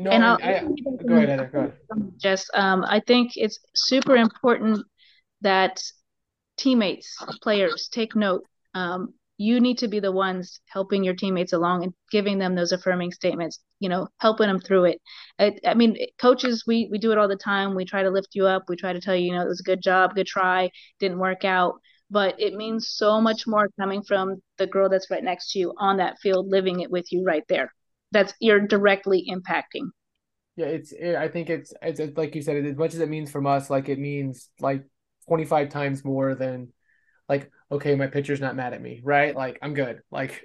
no, 0.00 0.10
And 0.10 0.24
I, 0.24 0.28
I'll, 0.28 0.38
I, 0.42 0.62
go 1.06 1.14
ahead, 1.16 1.28
Heather. 1.28 1.50
Go 1.52 1.58
ahead. 1.58 2.12
Jess, 2.16 2.48
um, 2.54 2.84
I 2.84 3.00
think 3.06 3.32
it's 3.36 3.58
super 3.74 4.16
important 4.16 4.80
that 5.42 5.82
teammates, 6.56 7.16
players 7.42 7.88
take 7.92 8.16
note. 8.16 8.44
Um, 8.72 9.12
you 9.36 9.60
need 9.60 9.76
to 9.78 9.88
be 9.88 10.00
the 10.00 10.12
ones 10.12 10.60
helping 10.66 11.04
your 11.04 11.14
teammates 11.14 11.52
along 11.52 11.84
and 11.84 11.92
giving 12.10 12.38
them 12.38 12.54
those 12.54 12.72
affirming 12.72 13.12
statements, 13.12 13.58
you 13.78 13.90
know, 13.90 14.08
helping 14.20 14.46
them 14.46 14.58
through 14.58 14.84
it. 14.84 15.02
I, 15.38 15.56
I 15.66 15.74
mean, 15.74 15.98
coaches, 16.18 16.64
we, 16.66 16.88
we 16.90 16.98
do 16.98 17.12
it 17.12 17.18
all 17.18 17.28
the 17.28 17.36
time. 17.36 17.74
We 17.74 17.84
try 17.84 18.02
to 18.02 18.10
lift 18.10 18.28
you 18.32 18.46
up. 18.46 18.64
We 18.68 18.76
try 18.76 18.94
to 18.94 19.00
tell 19.00 19.14
you, 19.14 19.26
you 19.26 19.32
know, 19.32 19.42
it 19.42 19.48
was 19.48 19.60
a 19.60 19.64
good 19.64 19.82
job, 19.82 20.14
good 20.14 20.26
try, 20.26 20.70
didn't 20.98 21.18
work 21.18 21.44
out. 21.44 21.74
But 22.10 22.40
it 22.40 22.54
means 22.54 22.88
so 22.88 23.20
much 23.20 23.46
more 23.46 23.68
coming 23.78 24.02
from 24.02 24.42
the 24.56 24.66
girl 24.66 24.88
that's 24.88 25.10
right 25.10 25.24
next 25.24 25.52
to 25.52 25.58
you 25.58 25.74
on 25.76 25.98
that 25.98 26.18
field, 26.20 26.48
living 26.48 26.80
it 26.80 26.90
with 26.90 27.12
you 27.12 27.22
right 27.22 27.44
there. 27.48 27.72
That's 28.12 28.34
you're 28.40 28.60
directly 28.66 29.26
impacting. 29.30 29.90
Yeah, 30.56 30.66
it's. 30.66 30.92
It, 30.92 31.14
I 31.14 31.28
think 31.28 31.48
it's, 31.48 31.72
it's. 31.80 32.00
It's 32.00 32.16
like 32.18 32.34
you 32.34 32.42
said. 32.42 32.64
As 32.64 32.76
much 32.76 32.94
as 32.94 33.00
it 33.00 33.08
means 33.08 33.30
from 33.30 33.46
us, 33.46 33.70
like 33.70 33.88
it 33.88 33.98
means 33.98 34.50
like 34.60 34.84
twenty 35.28 35.44
five 35.44 35.68
times 35.68 36.04
more 36.04 36.34
than, 36.34 36.72
like 37.28 37.50
okay, 37.72 37.94
my 37.94 38.08
pitcher's 38.08 38.40
not 38.40 38.56
mad 38.56 38.74
at 38.74 38.82
me, 38.82 39.00
right? 39.04 39.34
Like 39.34 39.58
I'm 39.62 39.74
good. 39.74 40.00
Like 40.10 40.42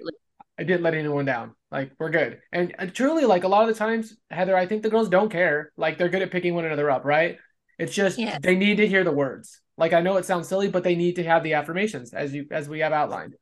I 0.58 0.62
didn't 0.62 0.82
let 0.82 0.94
anyone 0.94 1.24
down. 1.24 1.54
Like 1.70 1.90
we're 1.98 2.10
good. 2.10 2.40
And 2.52 2.74
uh, 2.78 2.86
truly, 2.86 3.24
like 3.24 3.44
a 3.44 3.48
lot 3.48 3.68
of 3.68 3.74
the 3.74 3.78
times, 3.78 4.16
Heather, 4.30 4.56
I 4.56 4.66
think 4.66 4.82
the 4.82 4.90
girls 4.90 5.08
don't 5.08 5.28
care. 5.30 5.72
Like 5.76 5.98
they're 5.98 6.08
good 6.08 6.22
at 6.22 6.30
picking 6.30 6.54
one 6.54 6.64
another 6.64 6.90
up, 6.90 7.04
right? 7.04 7.38
It's 7.78 7.92
just 7.92 8.16
Yes. 8.18 8.38
they 8.42 8.54
need 8.54 8.76
to 8.76 8.86
hear 8.86 9.04
the 9.04 9.12
words. 9.12 9.60
Like 9.76 9.92
I 9.92 10.00
know 10.00 10.16
it 10.16 10.24
sounds 10.24 10.48
silly, 10.48 10.68
but 10.68 10.84
they 10.84 10.94
need 10.94 11.16
to 11.16 11.24
have 11.24 11.42
the 11.42 11.54
affirmations 11.54 12.14
as 12.14 12.32
you 12.32 12.46
as 12.50 12.68
we 12.68 12.78
have 12.78 12.92
outlined. 12.92 13.34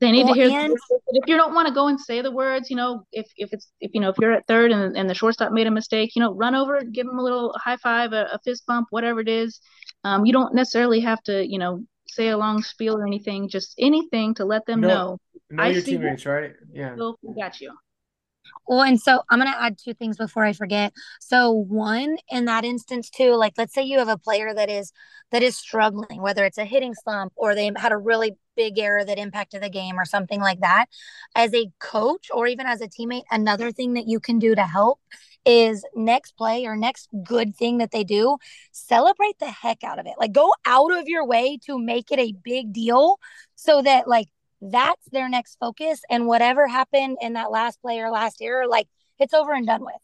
They 0.00 0.12
need 0.12 0.24
Well, 0.24 0.34
to 0.34 0.40
hear. 0.48 0.60
and- 0.60 0.70
words. 0.70 0.82
If 1.14 1.28
you 1.28 1.36
don't 1.36 1.54
want 1.54 1.68
to 1.68 1.74
go 1.74 1.88
and 1.88 2.00
say 2.00 2.22
the 2.22 2.30
words, 2.30 2.70
you 2.70 2.76
know, 2.76 3.04
if 3.12 3.26
if 3.36 3.52
it's 3.52 3.70
if 3.80 3.90
you 3.94 4.00
know 4.00 4.08
if 4.08 4.16
you're 4.20 4.32
at 4.32 4.46
third 4.46 4.72
and 4.72 4.96
and 4.96 5.08
the 5.08 5.14
shortstop 5.14 5.52
made 5.52 5.66
a 5.66 5.70
mistake, 5.70 6.16
you 6.16 6.20
know, 6.20 6.32
run 6.34 6.54
over, 6.54 6.80
give 6.82 7.06
him 7.06 7.18
a 7.18 7.22
little 7.22 7.54
high 7.62 7.76
five, 7.76 8.12
a, 8.12 8.24
a 8.32 8.38
fist 8.44 8.64
bump, 8.66 8.88
whatever 8.90 9.20
it 9.20 9.28
is. 9.28 9.60
Um, 10.04 10.24
you 10.24 10.32
don't 10.32 10.54
necessarily 10.54 11.00
have 11.00 11.22
to, 11.24 11.46
you 11.46 11.58
know, 11.58 11.84
say 12.08 12.28
a 12.28 12.36
long 12.36 12.62
spiel 12.62 12.96
or 12.96 13.06
anything. 13.06 13.48
Just 13.48 13.74
anything 13.78 14.34
to 14.34 14.44
let 14.44 14.64
them 14.66 14.80
No. 14.80 14.88
know. 14.88 15.18
Know 15.50 15.62
I 15.62 15.68
your 15.68 15.82
teammates, 15.82 16.24
right? 16.26 16.54
Yeah. 16.72 16.96
We 17.22 17.34
got 17.40 17.60
you. 17.60 17.72
Well, 18.66 18.82
and 18.82 19.00
so 19.00 19.22
I'm 19.28 19.38
going 19.40 19.52
to 19.52 19.60
add 19.60 19.76
two 19.78 19.94
things 19.94 20.16
before 20.16 20.44
I 20.44 20.52
forget. 20.52 20.92
So 21.20 21.50
one, 21.50 22.16
in 22.30 22.44
that 22.46 22.64
instance 22.64 23.10
too, 23.10 23.34
like 23.34 23.54
let's 23.58 23.74
say 23.74 23.82
you 23.82 23.98
have 23.98 24.08
a 24.08 24.18
player 24.18 24.54
that 24.54 24.70
is 24.70 24.92
that 25.30 25.42
is 25.42 25.56
struggling, 25.56 26.20
whether 26.20 26.44
it's 26.44 26.58
a 26.58 26.64
hitting 26.64 26.94
slump 26.94 27.32
or 27.36 27.54
they 27.54 27.70
had 27.76 27.92
a 27.92 27.96
really 27.96 28.36
big 28.54 28.78
error 28.78 29.04
that 29.04 29.18
impacted 29.18 29.62
the 29.62 29.70
game 29.70 29.98
or 29.98 30.04
something 30.04 30.40
like 30.40 30.60
that. 30.60 30.86
As 31.34 31.54
a 31.54 31.70
coach 31.80 32.28
or 32.32 32.46
even 32.46 32.66
as 32.66 32.80
a 32.80 32.88
teammate, 32.88 33.22
another 33.30 33.72
thing 33.72 33.94
that 33.94 34.06
you 34.06 34.20
can 34.20 34.38
do 34.38 34.54
to 34.54 34.62
help 34.62 35.00
is 35.44 35.84
next 35.94 36.36
play 36.36 36.66
or 36.66 36.76
next 36.76 37.08
good 37.24 37.56
thing 37.56 37.78
that 37.78 37.90
they 37.90 38.04
do, 38.04 38.36
celebrate 38.70 39.38
the 39.38 39.50
heck 39.50 39.82
out 39.82 39.98
of 39.98 40.06
it. 40.06 40.14
Like 40.18 40.32
go 40.32 40.52
out 40.66 40.92
of 40.92 41.08
your 41.08 41.26
way 41.26 41.58
to 41.66 41.78
make 41.78 42.12
it 42.12 42.18
a 42.18 42.34
big 42.44 42.72
deal 42.72 43.18
so 43.56 43.82
that 43.82 44.06
like 44.06 44.28
that's 44.70 45.08
their 45.10 45.28
next 45.28 45.56
focus 45.58 46.00
and 46.08 46.26
whatever 46.26 46.66
happened 46.68 47.18
in 47.20 47.32
that 47.34 47.50
last 47.50 47.80
play 47.82 48.00
or 48.00 48.10
last 48.10 48.40
year 48.40 48.66
like 48.68 48.88
it's 49.18 49.34
over 49.34 49.52
and 49.52 49.66
done 49.66 49.84
with. 49.84 49.94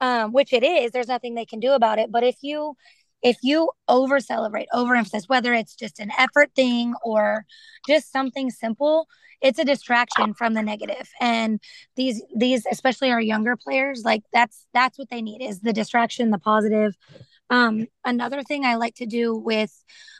Um 0.00 0.32
which 0.32 0.52
it 0.52 0.62
is 0.62 0.92
there's 0.92 1.08
nothing 1.08 1.34
they 1.34 1.46
can 1.46 1.60
do 1.60 1.72
about 1.72 1.98
it 1.98 2.12
but 2.12 2.22
if 2.22 2.36
you 2.42 2.74
if 3.22 3.38
you 3.42 3.70
over 3.88 4.20
celebrate 4.20 4.68
overemphasize 4.74 5.28
whether 5.28 5.54
it's 5.54 5.74
just 5.74 5.98
an 5.98 6.10
effort 6.18 6.50
thing 6.54 6.94
or 7.02 7.44
just 7.86 8.12
something 8.12 8.50
simple 8.50 9.08
it's 9.44 9.58
a 9.58 9.64
distraction 9.64 10.32
from 10.32 10.54
the 10.54 10.62
negative. 10.62 11.08
And 11.20 11.60
these 11.96 12.22
these 12.34 12.66
especially 12.70 13.10
our 13.10 13.20
younger 13.20 13.56
players 13.56 14.02
like 14.04 14.22
that's 14.32 14.66
that's 14.72 14.98
what 14.98 15.10
they 15.10 15.20
need 15.22 15.42
is 15.42 15.60
the 15.60 15.72
distraction 15.72 16.30
the 16.30 16.38
positive. 16.38 16.94
Um 17.50 17.86
another 18.04 18.42
thing 18.42 18.64
i 18.64 18.76
like 18.76 18.94
to 18.96 19.06
do 19.06 19.36
with 19.36 19.70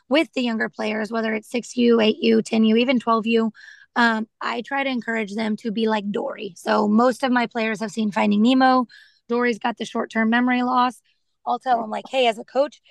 with 0.09 0.31
the 0.33 0.41
younger 0.41 0.69
players 0.69 1.11
whether 1.11 1.33
it's 1.33 1.51
6u 1.51 1.97
8u 1.97 2.41
10u 2.41 2.77
even 2.79 2.99
12u 2.99 3.51
um, 3.95 4.27
I 4.41 4.61
try 4.61 4.83
to 4.83 4.89
encourage 4.89 5.33
them 5.35 5.55
to 5.57 5.71
be 5.71 5.87
like 5.87 6.11
Dory. 6.11 6.53
So 6.57 6.87
most 6.87 7.23
of 7.23 7.31
my 7.31 7.47
players 7.47 7.79
have 7.79 7.91
seen 7.91 8.11
Finding 8.11 8.41
Nemo. 8.41 8.87
Dory's 9.29 9.59
got 9.59 9.77
the 9.77 9.85
short-term 9.85 10.29
memory 10.29 10.63
loss. 10.63 11.01
I'll 11.45 11.59
tell 11.59 11.81
them 11.81 11.89
like, 11.89 12.05
hey, 12.09 12.27
as 12.27 12.37
a 12.37 12.43
coach, 12.43 12.81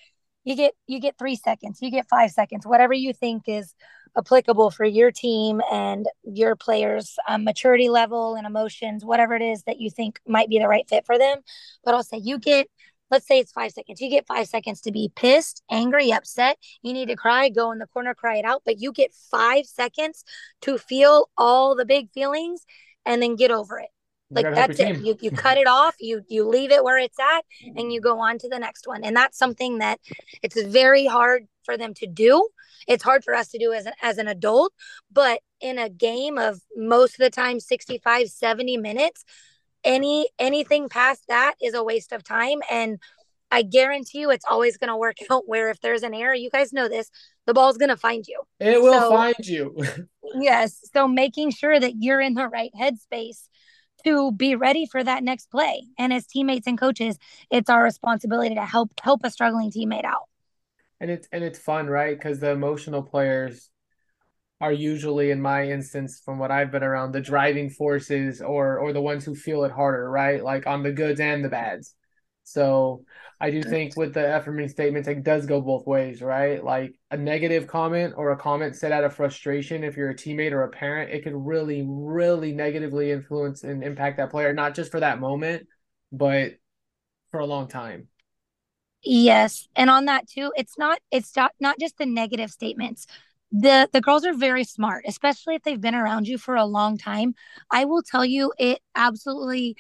you 0.45 0.57
get 0.57 0.75
you 0.87 1.01
get 1.01 1.19
three 1.19 1.37
seconds, 1.37 1.79
you 1.81 1.91
get 1.91 2.09
five 2.09 2.31
seconds, 2.31 2.67
whatever 2.67 2.93
you 2.93 3.13
think 3.13 3.45
is 3.47 3.75
applicable 4.17 4.71
for 4.71 4.85
your 4.85 5.11
team 5.11 5.61
and 5.73 6.07
your 6.23 6.55
players' 6.55 7.17
um, 7.27 7.45
maturity 7.45 7.89
level 7.89 8.35
and 8.35 8.47
emotions, 8.47 9.05
whatever 9.05 9.35
it 9.35 9.43
is 9.43 9.63
that 9.65 9.81
you 9.81 9.91
think 9.91 10.21
might 10.27 10.49
be 10.49 10.59
the 10.59 10.69
right 10.69 10.89
fit 10.89 11.07
for 11.07 11.19
them. 11.19 11.39
But 11.85 11.95
I'll 11.95 12.05
say 12.05 12.19
you 12.19 12.39
get 12.39 12.69
let's 13.15 13.29
say 13.29 13.39
it's 13.39 13.53
five 13.53 13.71
seconds. 13.71 14.01
You 14.01 14.11
get 14.11 14.27
five 14.27 14.49
seconds 14.49 14.81
to 14.83 14.93
be 14.93 15.11
pissed, 15.15 15.63
angry, 15.71 16.13
upset. 16.13 16.59
You 16.83 16.93
need 16.93 17.07
to 17.07 17.17
cry, 17.17 17.49
go 17.49 17.71
in 17.71 17.79
the 17.79 17.87
corner, 17.87 18.13
cry 18.13 18.39
it 18.39 18.45
out. 18.45 18.63
But 18.65 18.81
you 18.81 18.93
get 18.93 19.15
five 19.31 19.67
seconds 19.67 20.25
to 20.63 20.79
feel 20.79 21.31
all 21.39 21.77
the 21.77 21.85
big 21.85 22.11
feelings 22.11 22.67
and 23.07 23.23
then 23.23 23.37
get 23.37 23.53
over 23.53 23.79
it. 23.79 23.91
Like 24.31 24.53
that's 24.53 24.81
it. 24.81 25.01
You 25.01 25.17
you 25.21 25.31
cut 25.31 25.59
it 25.59 25.69
off, 25.69 25.95
you 26.01 26.23
you 26.29 26.49
leave 26.49 26.73
it 26.73 26.83
where 26.83 26.99
it's 26.99 27.19
at 27.21 27.45
and 27.77 27.93
you 27.93 28.01
go 28.01 28.19
on 28.19 28.39
to 28.39 28.49
the 28.49 28.59
next 28.59 28.89
one. 28.89 29.05
And 29.05 29.15
that's 29.15 29.39
something 29.39 29.79
that 29.79 30.01
it's 30.43 30.61
very 30.61 31.07
hard 31.07 31.47
for 31.63 31.77
them 31.77 31.95
to 31.95 32.07
do. 32.07 32.49
It's 32.89 33.05
hard 33.05 33.23
for 33.23 33.35
us 33.35 33.49
to 33.51 33.59
do 33.59 33.73
as 33.73 33.87
an, 33.87 33.93
as 34.03 34.19
an 34.19 34.27
adult, 34.27 34.73
but 35.13 35.41
in 35.61 35.79
a 35.79 35.89
game 35.89 36.37
of 36.37 36.61
most 36.75 37.13
of 37.13 37.19
the 37.19 37.31
time 37.31 37.61
65 37.61 38.29
70 38.29 38.77
minutes, 38.79 39.25
any 39.85 40.29
anything 40.39 40.89
past 40.89 41.23
that 41.29 41.55
is 41.63 41.75
a 41.75 41.83
waste 41.85 42.13
of 42.13 42.23
time 42.25 42.61
and 42.71 42.99
I 43.51 43.63
guarantee 43.63 44.21
you 44.21 44.31
it's 44.31 44.47
always 44.51 44.77
going 44.79 44.89
to 44.89 44.97
work 44.97 45.17
out 45.31 45.45
where 45.47 45.71
if 45.71 45.81
there's 45.81 46.03
an 46.03 46.13
error, 46.13 46.35
you 46.35 46.51
guys 46.51 46.73
know 46.73 46.89
this, 46.89 47.09
the 47.47 47.55
ball's 47.55 47.77
going 47.77 47.91
to 47.91 47.97
find 47.97 48.27
you. 48.27 48.43
It 48.59 48.83
will 48.83 48.99
So- 48.99 49.11
find 49.11 49.47
you. 49.47 49.77
Yes. 50.37 50.81
So 50.93 51.07
making 51.07 51.53
sure 51.53 51.79
that 51.79 51.93
you're 52.01 52.21
in 52.21 52.35
the 52.35 52.49
right 52.49 52.73
headspace 52.77 53.43
to 54.05 54.33
be 54.33 54.57
ready 54.57 54.85
for 54.85 55.05
that 55.05 55.23
next 55.23 55.49
play. 55.51 55.85
And 55.97 56.13
as 56.13 56.27
teammates 56.27 56.67
and 56.67 56.77
coaches, 56.81 57.17
it's 57.51 57.71
our 57.71 57.85
responsibility 57.85 58.57
to 58.57 58.65
help 58.65 58.91
help 59.01 59.21
a 59.23 59.31
struggling 59.31 59.71
teammate 59.71 60.05
out. 60.05 60.25
And 61.01 61.11
it's 61.11 61.29
and 61.31 61.45
it's 61.45 61.59
fun, 61.59 61.87
right? 61.87 62.19
Because 62.19 62.41
the 62.41 62.51
emotional 62.51 63.03
players 63.03 63.71
are 64.61 64.73
usually, 64.73 65.31
in 65.31 65.41
my 65.43 65.69
instance, 65.69 66.21
from 66.25 66.39
what 66.39 66.51
I've 66.51 66.71
been 66.71 66.83
around, 66.83 67.13
the 67.13 67.21
driving 67.21 67.71
forces 67.71 68.41
or 68.41 68.79
or 68.79 68.93
the 68.93 69.01
ones 69.01 69.25
who 69.25 69.35
feel 69.35 69.65
it 69.65 69.73
harder, 69.73 70.09
right? 70.11 70.43
Like 70.43 70.67
on 70.67 70.83
the 70.83 70.93
goods 70.93 71.21
and 71.21 71.45
the 71.45 71.49
bads. 71.49 71.95
So 72.45 73.05
I 73.41 73.51
do 73.51 73.63
think 73.63 73.97
with 73.97 74.15
the 74.15 74.37
affirming 74.37 74.69
statements, 74.69 75.09
it 75.09 75.23
does 75.25 75.47
go 75.47 75.61
both 75.61 75.87
ways, 75.87 76.21
right? 76.23 76.63
Like 76.63 76.95
a 77.11 77.17
negative 77.17 77.67
comment 77.67 78.15
or 78.17 78.31
a 78.33 78.37
comment 78.37 78.77
said 78.77 78.93
out 78.93 79.05
of 79.05 79.15
frustration, 79.15 79.83
if 79.83 79.97
you're 79.97 80.11
a 80.11 80.15
teammate 80.15 80.53
or 80.53 80.63
a 80.63 80.71
parent, 80.71 81.11
it 81.11 81.25
could 81.25 81.35
really, 81.35 81.85
really 81.87 82.53
negatively 82.53 83.11
influence 83.11 83.65
and 83.65 83.83
impact 83.83 84.19
that 84.19 84.31
player, 84.31 84.53
not 84.53 84.75
just 84.75 84.91
for 84.91 85.01
that 85.01 85.21
moment, 85.21 85.67
but 86.13 86.53
for 87.31 87.41
a 87.41 87.47
long 87.47 87.67
time. 87.67 88.09
Yes, 89.03 89.69
and 89.77 89.91
on 89.91 90.07
that 90.07 90.29
too, 90.29 90.53
it's 90.57 90.79
not 90.79 90.99
it's 91.11 91.37
not 91.37 91.53
not 91.61 91.79
just 91.79 91.99
the 91.99 92.07
negative 92.07 92.51
statements. 92.51 93.07
The 93.57 93.89
the 93.93 94.01
girls 94.01 94.25
are 94.25 94.35
very 94.35 94.65
smart, 94.65 95.05
especially 95.07 95.55
if 95.55 95.63
they've 95.63 95.81
been 95.81 95.95
around 95.95 96.27
you 96.27 96.39
for 96.39 96.57
a 96.57 96.65
long 96.65 96.99
time. 96.99 97.35
I 97.71 97.85
will 97.85 98.03
tell 98.03 98.25
you 98.25 98.53
it 98.59 98.81
absolutely 98.97 99.77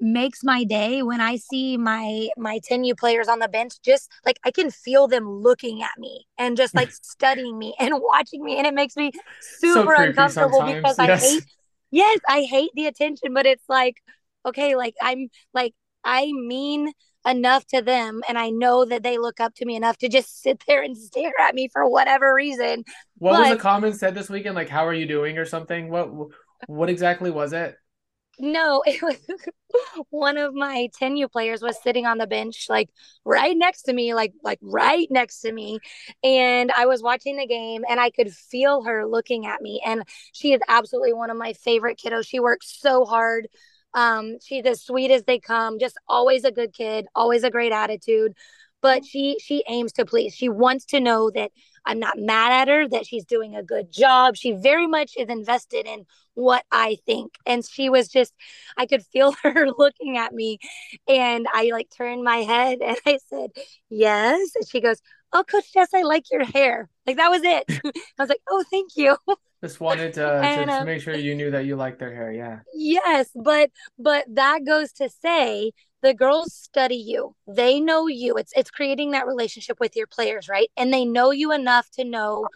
makes 0.00 0.42
my 0.42 0.64
day 0.64 1.02
when 1.02 1.20
I 1.20 1.36
see 1.36 1.76
my 1.76 2.28
my 2.38 2.58
10U 2.66 2.94
players 2.94 3.28
on 3.28 3.40
the 3.40 3.48
bench 3.48 3.74
just 3.84 4.10
like 4.24 4.38
I 4.44 4.50
can 4.50 4.70
feel 4.70 5.08
them 5.08 5.28
looking 5.28 5.82
at 5.82 5.90
me 5.98 6.26
and 6.38 6.56
just 6.56 6.74
like 6.74 6.90
studying 7.02 7.58
me 7.58 7.74
and 7.78 7.94
watching 8.00 8.42
me 8.42 8.56
and 8.56 8.66
it 8.66 8.72
makes 8.74 8.96
me 8.96 9.12
super 9.40 9.94
so 9.96 10.02
uncomfortable 10.04 10.60
sometimes. 10.60 10.96
because 10.96 10.98
yes. 10.98 11.22
I 11.22 11.26
hate 11.26 11.44
yes, 11.90 12.18
I 12.28 12.42
hate 12.42 12.70
the 12.74 12.86
attention 12.86 13.34
but 13.34 13.44
it's 13.44 13.64
like 13.68 13.96
okay, 14.46 14.74
like 14.74 14.94
I'm 15.02 15.28
like 15.52 15.74
I 16.02 16.32
mean 16.32 16.92
enough 17.26 17.66
to 17.66 17.82
them 17.82 18.22
and 18.28 18.38
I 18.38 18.50
know 18.50 18.84
that 18.84 19.02
they 19.02 19.18
look 19.18 19.40
up 19.40 19.54
to 19.56 19.66
me 19.66 19.76
enough 19.76 19.98
to 19.98 20.08
just 20.08 20.42
sit 20.42 20.62
there 20.66 20.82
and 20.82 20.96
stare 20.96 21.32
at 21.40 21.54
me 21.54 21.68
for 21.72 21.88
whatever 21.88 22.34
reason. 22.34 22.84
What 23.18 23.32
but, 23.32 23.40
was 23.40 23.48
the 23.50 23.56
comment 23.56 23.96
said 23.96 24.14
this 24.14 24.30
weekend 24.30 24.54
like 24.54 24.68
how 24.68 24.86
are 24.86 24.94
you 24.94 25.06
doing 25.06 25.38
or 25.38 25.44
something? 25.44 25.90
What 25.90 26.10
what 26.66 26.90
exactly 26.90 27.30
was 27.30 27.52
it? 27.52 27.76
No, 28.40 28.82
it 28.86 29.02
was 29.02 29.16
one 30.10 30.38
of 30.38 30.54
my 30.54 30.88
10U 31.00 31.30
players 31.30 31.62
was 31.62 31.80
sitting 31.82 32.06
on 32.06 32.18
the 32.18 32.26
bench, 32.26 32.66
like 32.68 32.88
right 33.24 33.56
next 33.56 33.82
to 33.82 33.92
me, 33.92 34.14
like 34.14 34.32
like 34.42 34.58
right 34.62 35.08
next 35.10 35.40
to 35.40 35.52
me. 35.52 35.80
And 36.22 36.70
I 36.76 36.86
was 36.86 37.02
watching 37.02 37.36
the 37.36 37.46
game 37.46 37.84
and 37.88 38.00
I 38.00 38.10
could 38.10 38.32
feel 38.32 38.84
her 38.84 39.06
looking 39.06 39.46
at 39.46 39.60
me. 39.60 39.82
And 39.84 40.02
she 40.32 40.52
is 40.52 40.60
absolutely 40.68 41.12
one 41.12 41.30
of 41.30 41.36
my 41.36 41.52
favorite 41.52 41.98
kiddos. 41.98 42.26
She 42.26 42.40
works 42.40 42.78
so 42.80 43.04
hard. 43.04 43.48
Um, 43.94 44.38
she's 44.40 44.64
as 44.64 44.82
sweet 44.82 45.10
as 45.10 45.24
they 45.24 45.38
come, 45.38 45.78
just 45.78 45.96
always 46.08 46.44
a 46.44 46.52
good 46.52 46.72
kid, 46.72 47.06
always 47.14 47.42
a 47.44 47.50
great 47.50 47.72
attitude. 47.72 48.34
But 48.80 49.04
she 49.04 49.38
she 49.42 49.64
aims 49.68 49.92
to 49.94 50.04
please. 50.04 50.34
She 50.34 50.48
wants 50.48 50.84
to 50.86 51.00
know 51.00 51.30
that 51.30 51.50
I'm 51.84 51.98
not 51.98 52.18
mad 52.18 52.52
at 52.52 52.68
her, 52.68 52.86
that 52.88 53.06
she's 53.06 53.24
doing 53.24 53.56
a 53.56 53.62
good 53.62 53.90
job. 53.90 54.36
She 54.36 54.52
very 54.52 54.86
much 54.86 55.12
is 55.16 55.28
invested 55.28 55.86
in 55.86 56.06
what 56.34 56.64
I 56.70 56.98
think. 57.06 57.34
And 57.46 57.64
she 57.64 57.88
was 57.88 58.08
just, 58.08 58.32
I 58.76 58.86
could 58.86 59.02
feel 59.06 59.32
her 59.42 59.68
looking 59.76 60.16
at 60.18 60.32
me. 60.32 60.58
And 61.08 61.46
I 61.52 61.70
like 61.72 61.88
turned 61.90 62.22
my 62.22 62.38
head 62.38 62.78
and 62.82 62.96
I 63.06 63.18
said, 63.28 63.50
Yes. 63.90 64.50
And 64.54 64.68
she 64.68 64.80
goes, 64.80 65.00
Oh, 65.32 65.44
Coach 65.44 65.72
Jess, 65.72 65.88
I 65.94 66.02
like 66.02 66.30
your 66.30 66.44
hair. 66.44 66.88
Like 67.06 67.16
that 67.16 67.30
was 67.30 67.42
it. 67.42 67.64
I 68.18 68.22
was 68.22 68.28
like, 68.28 68.42
Oh, 68.48 68.64
thank 68.70 68.96
you. 68.96 69.16
Just 69.62 69.80
wanted 69.80 70.14
to, 70.14 70.30
and, 70.42 70.70
to, 70.70 70.78
to 70.78 70.84
make 70.84 71.02
sure 71.02 71.14
you 71.14 71.34
knew 71.34 71.50
that 71.50 71.64
you 71.64 71.76
liked 71.76 71.98
their 71.98 72.14
hair. 72.14 72.32
Yeah. 72.32 72.60
Yes. 72.74 73.30
But, 73.34 73.70
but 73.98 74.24
that 74.34 74.64
goes 74.64 74.92
to 74.94 75.08
say 75.08 75.72
the 76.00 76.14
girls 76.14 76.52
study 76.52 76.94
you 76.94 77.34
they 77.46 77.80
know 77.80 78.06
you 78.06 78.36
it's 78.36 78.52
it's 78.54 78.70
creating 78.70 79.10
that 79.10 79.26
relationship 79.26 79.80
with 79.80 79.96
your 79.96 80.06
players 80.06 80.48
right 80.48 80.70
and 80.76 80.92
they 80.92 81.04
know 81.04 81.30
you 81.32 81.52
enough 81.52 81.90
to 81.90 82.04
know 82.04 82.46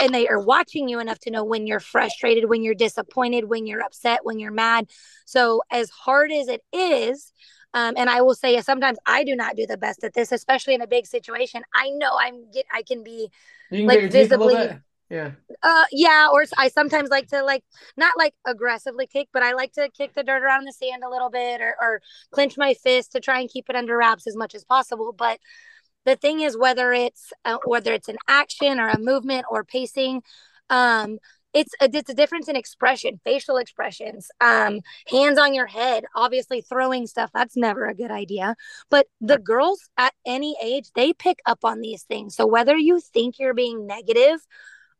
and 0.00 0.14
they 0.14 0.28
are 0.28 0.40
watching 0.40 0.88
you 0.88 1.00
enough 1.00 1.18
to 1.18 1.30
know 1.30 1.44
when 1.44 1.66
you're 1.66 1.80
frustrated 1.80 2.48
when 2.48 2.62
you're 2.62 2.74
disappointed 2.74 3.46
when 3.46 3.66
you're 3.66 3.82
upset 3.82 4.20
when 4.22 4.38
you're 4.38 4.52
mad 4.52 4.88
so 5.26 5.60
as 5.70 5.90
hard 5.90 6.30
as 6.30 6.48
it 6.48 6.62
is 6.72 7.32
um, 7.74 7.94
and 7.96 8.08
I 8.08 8.22
will 8.22 8.34
say 8.34 8.60
sometimes 8.62 8.98
I 9.06 9.24
do 9.24 9.36
not 9.36 9.54
do 9.54 9.66
the 9.66 9.76
best 9.76 10.02
at 10.02 10.14
this, 10.14 10.32
especially 10.32 10.74
in 10.74 10.80
a 10.80 10.86
big 10.86 11.06
situation. 11.06 11.62
I 11.74 11.90
know 11.90 12.16
I'm 12.18 12.50
get 12.50 12.64
I 12.72 12.82
can 12.82 13.04
be 13.04 13.28
like 13.70 14.10
visibly 14.10 14.70
yeah. 15.10 15.32
Uh 15.62 15.84
yeah, 15.90 16.28
or 16.32 16.44
I 16.56 16.68
sometimes 16.68 17.08
like 17.08 17.28
to 17.28 17.42
like 17.42 17.64
not 17.96 18.14
like 18.18 18.34
aggressively 18.46 19.06
kick, 19.06 19.28
but 19.32 19.42
I 19.42 19.52
like 19.52 19.72
to 19.74 19.88
kick 19.96 20.14
the 20.14 20.22
dirt 20.22 20.42
around 20.42 20.64
the 20.64 20.72
sand 20.72 21.02
a 21.04 21.10
little 21.10 21.30
bit 21.30 21.60
or 21.60 21.74
or 21.80 22.02
clench 22.30 22.56
my 22.56 22.74
fist 22.74 23.12
to 23.12 23.20
try 23.20 23.40
and 23.40 23.48
keep 23.50 23.70
it 23.70 23.76
under 23.76 23.96
wraps 23.96 24.26
as 24.26 24.36
much 24.36 24.54
as 24.54 24.64
possible, 24.64 25.12
but 25.16 25.38
the 26.04 26.16
thing 26.16 26.40
is 26.40 26.56
whether 26.56 26.92
it's 26.92 27.32
uh, 27.44 27.58
whether 27.64 27.92
it's 27.92 28.08
an 28.08 28.16
action 28.28 28.80
or 28.80 28.88
a 28.88 28.98
movement 28.98 29.44
or 29.50 29.64
pacing 29.64 30.22
um 30.70 31.18
it's 31.54 31.72
a, 31.80 31.88
it's 31.92 32.10
a 32.10 32.14
difference 32.14 32.48
in 32.48 32.56
expression 32.56 33.20
facial 33.24 33.56
expressions 33.56 34.28
um 34.40 34.80
hands 35.08 35.38
on 35.38 35.54
your 35.54 35.66
head 35.66 36.04
obviously 36.14 36.60
throwing 36.62 37.06
stuff 37.06 37.30
that's 37.34 37.56
never 37.56 37.86
a 37.86 37.94
good 37.94 38.10
idea 38.10 38.54
but 38.90 39.06
the 39.20 39.38
girls 39.38 39.88
at 39.98 40.14
any 40.26 40.56
age 40.62 40.90
they 40.94 41.12
pick 41.12 41.40
up 41.46 41.58
on 41.64 41.80
these 41.80 42.04
things 42.04 42.34
so 42.34 42.46
whether 42.46 42.76
you 42.76 43.00
think 43.00 43.38
you're 43.38 43.54
being 43.54 43.86
negative 43.86 44.40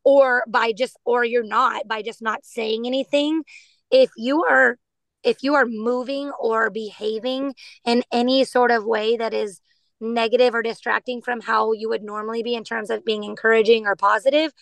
or 0.03 0.43
by 0.47 0.71
just 0.71 0.97
or 1.05 1.23
you're 1.23 1.43
not 1.43 1.87
by 1.87 2.01
just 2.01 2.21
not 2.21 2.45
saying 2.45 2.85
anything. 2.85 3.43
If 3.91 4.11
you 4.17 4.43
are 4.49 4.77
if 5.23 5.43
you 5.43 5.55
are 5.55 5.65
moving 5.65 6.31
or 6.39 6.69
behaving 6.69 7.53
in 7.85 8.03
any 8.11 8.45
sort 8.45 8.71
of 8.71 8.85
way 8.85 9.17
that 9.17 9.33
is 9.33 9.61
negative 10.01 10.55
or 10.55 10.61
distracting 10.61 11.21
from 11.21 11.41
how 11.41 11.73
you 11.73 11.89
would 11.89 12.03
normally 12.03 12.41
be 12.41 12.55
in 12.55 12.63
terms 12.63 12.89
of 12.89 13.03
being 13.03 13.25
encouraging 13.25 13.85
or 13.85 13.97
positive 13.97 14.53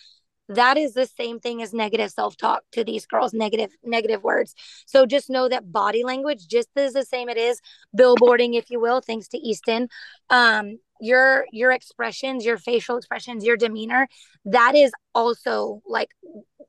that 0.48 0.78
is 0.78 0.94
the 0.94 1.06
same 1.06 1.40
thing 1.40 1.60
as 1.62 1.74
negative 1.74 2.10
self-talk 2.10 2.62
to 2.72 2.82
these 2.82 3.06
girls 3.06 3.32
negative 3.34 3.70
negative 3.84 4.22
words. 4.22 4.54
So 4.86 5.04
just 5.04 5.28
know 5.28 5.48
that 5.48 5.70
body 5.70 6.04
language 6.04 6.48
just 6.48 6.68
is 6.76 6.94
the 6.94 7.04
same 7.04 7.28
it 7.28 7.36
is. 7.36 7.60
Billboarding 7.96 8.56
if 8.56 8.70
you 8.70 8.80
will 8.80 9.00
thanks 9.00 9.28
to 9.28 9.38
easton. 9.38 9.88
Um 10.30 10.78
your 11.00 11.46
your 11.52 11.70
expressions 11.70 12.44
your 12.44 12.58
facial 12.58 12.96
expressions 12.96 13.44
your 13.44 13.56
demeanor 13.56 14.08
that 14.44 14.74
is 14.74 14.92
also 15.14 15.82
like 15.86 16.10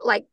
like 0.03 0.25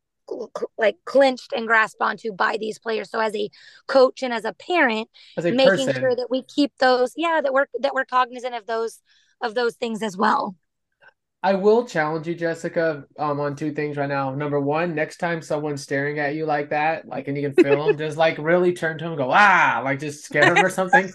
like 0.77 0.95
clinched 1.05 1.53
and 1.55 1.67
grasped 1.67 2.01
onto 2.01 2.33
by 2.33 2.57
these 2.57 2.79
players 2.79 3.09
so 3.09 3.19
as 3.19 3.35
a 3.35 3.49
coach 3.87 4.23
and 4.23 4.33
as 4.33 4.45
a 4.45 4.53
parent 4.53 5.09
as 5.37 5.45
a 5.45 5.51
making 5.51 5.87
person. 5.87 6.01
sure 6.01 6.15
that 6.15 6.27
we 6.29 6.43
keep 6.43 6.71
those 6.79 7.13
yeah 7.15 7.39
that 7.41 7.53
we're 7.53 7.65
that 7.79 7.93
we're 7.93 8.05
cognizant 8.05 8.53
of 8.53 8.65
those 8.67 9.01
of 9.41 9.55
those 9.55 9.75
things 9.75 10.03
as 10.03 10.17
well 10.17 10.55
I 11.43 11.53
will 11.53 11.85
challenge 11.85 12.27
you, 12.27 12.33
Jessica, 12.33 13.05
um, 13.19 13.39
on 13.39 13.55
two 13.55 13.71
things 13.71 13.95
right 13.95 14.09
now. 14.09 14.33
Number 14.33 14.59
one, 14.59 14.95
next 14.95 15.17
time 15.17 15.41
someone's 15.41 15.83
staring 15.83 16.17
at 16.17 16.33
you 16.33 16.45
like 16.45 16.71
that, 16.71 17.07
like, 17.07 17.27
and 17.27 17.37
you 17.37 17.49
can 17.49 17.63
film, 17.63 17.95
just 17.99 18.17
like 18.17 18.37
really 18.39 18.73
turn 18.73 18.97
to 18.97 19.05
him 19.05 19.11
and 19.11 19.19
go, 19.19 19.29
ah, 19.31 19.81
like 19.83 19.99
just 19.99 20.25
scare 20.25 20.55
him 20.55 20.65
or 20.65 20.69
something. 20.69 21.11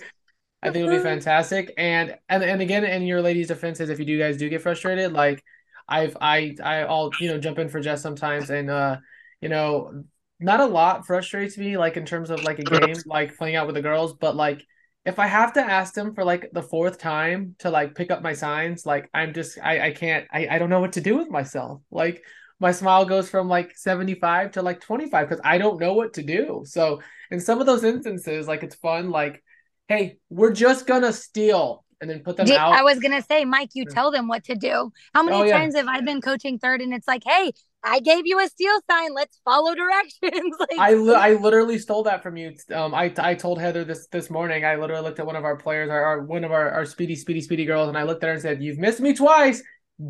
I 0.62 0.70
think 0.70 0.84
it'll 0.84 0.96
be 0.96 1.02
fantastic. 1.02 1.72
And 1.76 2.16
and 2.28 2.42
and 2.42 2.62
again, 2.62 2.84
in 2.84 3.02
your 3.02 3.20
ladies' 3.20 3.48
defenses, 3.48 3.90
if 3.90 3.98
you 3.98 4.04
do 4.04 4.18
guys 4.18 4.36
do 4.36 4.48
get 4.48 4.62
frustrated, 4.62 5.12
like 5.12 5.42
I've 5.88 6.16
I 6.20 6.54
I 6.62 6.84
all 6.84 7.10
you 7.18 7.28
know 7.28 7.38
jump 7.38 7.58
in 7.58 7.68
for 7.68 7.80
Jess 7.80 8.02
sometimes, 8.02 8.50
and 8.50 8.70
uh, 8.70 8.98
you 9.40 9.48
know, 9.48 10.04
not 10.38 10.60
a 10.60 10.66
lot 10.66 11.06
frustrates 11.06 11.58
me 11.58 11.76
like 11.76 11.96
in 11.96 12.06
terms 12.06 12.30
of 12.30 12.44
like 12.44 12.58
a 12.60 12.64
game, 12.64 12.96
like 13.06 13.36
playing 13.36 13.56
out 13.56 13.66
with 13.66 13.74
the 13.74 13.82
girls, 13.82 14.14
but 14.14 14.36
like 14.36 14.64
if 15.04 15.18
I 15.18 15.26
have 15.26 15.52
to 15.54 15.60
ask 15.60 15.94
them 15.94 16.14
for 16.14 16.24
like 16.24 16.50
the 16.52 16.62
fourth 16.62 16.98
time 16.98 17.56
to 17.58 17.70
like 17.70 17.94
pick 17.94 18.10
up 18.10 18.22
my 18.22 18.32
signs, 18.32 18.86
like 18.86 19.10
I'm 19.12 19.34
just 19.34 19.58
I 19.60 19.88
I 19.88 19.90
can't 19.90 20.26
I 20.32 20.46
I 20.48 20.58
don't 20.58 20.70
know 20.70 20.80
what 20.80 20.92
to 20.92 21.00
do 21.00 21.16
with 21.16 21.28
myself. 21.28 21.82
Like 21.90 22.22
my 22.60 22.70
smile 22.70 23.04
goes 23.04 23.28
from 23.28 23.48
like 23.48 23.76
75 23.76 24.52
to 24.52 24.62
like 24.62 24.80
25 24.80 25.28
because 25.28 25.42
I 25.44 25.58
don't 25.58 25.80
know 25.80 25.94
what 25.94 26.14
to 26.14 26.22
do. 26.22 26.62
So 26.64 27.02
in 27.32 27.40
some 27.40 27.60
of 27.60 27.66
those 27.66 27.82
instances, 27.82 28.46
like 28.46 28.62
it's 28.62 28.76
fun, 28.76 29.10
like 29.10 29.42
hey, 29.88 30.18
we're 30.30 30.52
just 30.52 30.86
gonna 30.86 31.12
steal 31.12 31.84
and 32.00 32.10
then 32.10 32.20
put 32.20 32.36
them 32.36 32.46
Did, 32.46 32.56
out. 32.56 32.72
I 32.72 32.82
was 32.82 32.98
gonna 32.98 33.22
say, 33.22 33.44
Mike, 33.44 33.70
you 33.74 33.84
tell 33.84 34.10
them 34.10 34.28
what 34.28 34.44
to 34.44 34.54
do. 34.54 34.92
How 35.14 35.22
many 35.22 35.36
oh, 35.36 35.50
times 35.50 35.74
yeah. 35.74 35.80
have 35.80 35.88
I 35.88 36.00
been 36.00 36.20
coaching 36.20 36.58
third 36.58 36.80
and 36.80 36.92
it's 36.92 37.06
like, 37.06 37.22
hey, 37.24 37.52
I 37.84 38.00
gave 38.00 38.26
you 38.26 38.38
a 38.40 38.48
steal 38.48 38.78
sign. 38.90 39.12
Let's 39.14 39.40
follow 39.44 39.74
directions. 39.74 40.54
like, 40.60 40.78
I 40.78 40.94
li- 40.94 41.14
I 41.14 41.34
literally 41.34 41.78
stole 41.78 42.04
that 42.04 42.22
from 42.22 42.36
you. 42.36 42.54
Um, 42.72 42.94
I 42.94 43.12
I 43.18 43.34
told 43.34 43.60
Heather 43.60 43.84
this 43.84 44.06
this 44.08 44.30
morning. 44.30 44.64
I 44.64 44.76
literally 44.76 45.02
looked 45.02 45.18
at 45.18 45.26
one 45.26 45.36
of 45.36 45.44
our 45.44 45.56
players, 45.56 45.90
our, 45.90 46.04
our 46.04 46.22
one 46.22 46.44
of 46.44 46.52
our, 46.52 46.70
our 46.70 46.84
speedy 46.84 47.16
speedy 47.16 47.40
speedy 47.40 47.64
girls, 47.64 47.88
and 47.88 47.98
I 47.98 48.04
looked 48.04 48.22
at 48.22 48.28
her 48.28 48.32
and 48.34 48.42
said, 48.42 48.62
"You've 48.62 48.78
missed 48.78 49.00
me 49.00 49.14
twice. 49.14 49.62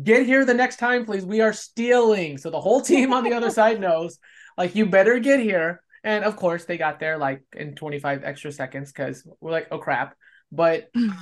Get 0.03 0.25
here 0.25 0.45
the 0.45 0.53
next 0.53 0.77
time, 0.77 1.05
please. 1.05 1.25
We 1.25 1.41
are 1.41 1.53
stealing." 1.53 2.37
So 2.37 2.51
the 2.51 2.61
whole 2.61 2.81
team 2.81 3.11
on 3.11 3.23
the 3.23 3.33
other 3.33 3.49
side 3.59 3.79
knows, 3.79 4.19
like, 4.57 4.75
you 4.75 4.85
better 4.85 5.17
get 5.19 5.39
here. 5.39 5.81
And 6.03 6.23
of 6.25 6.35
course, 6.35 6.65
they 6.65 6.77
got 6.77 6.99
there 6.99 7.17
like 7.17 7.43
in 7.53 7.75
25 7.75 8.23
extra 8.23 8.51
seconds 8.51 8.91
because 8.91 9.25
we're 9.39 9.51
like, 9.51 9.67
oh 9.71 9.79
crap. 9.79 10.15
But 10.51 10.91
mm-hmm. 10.93 11.17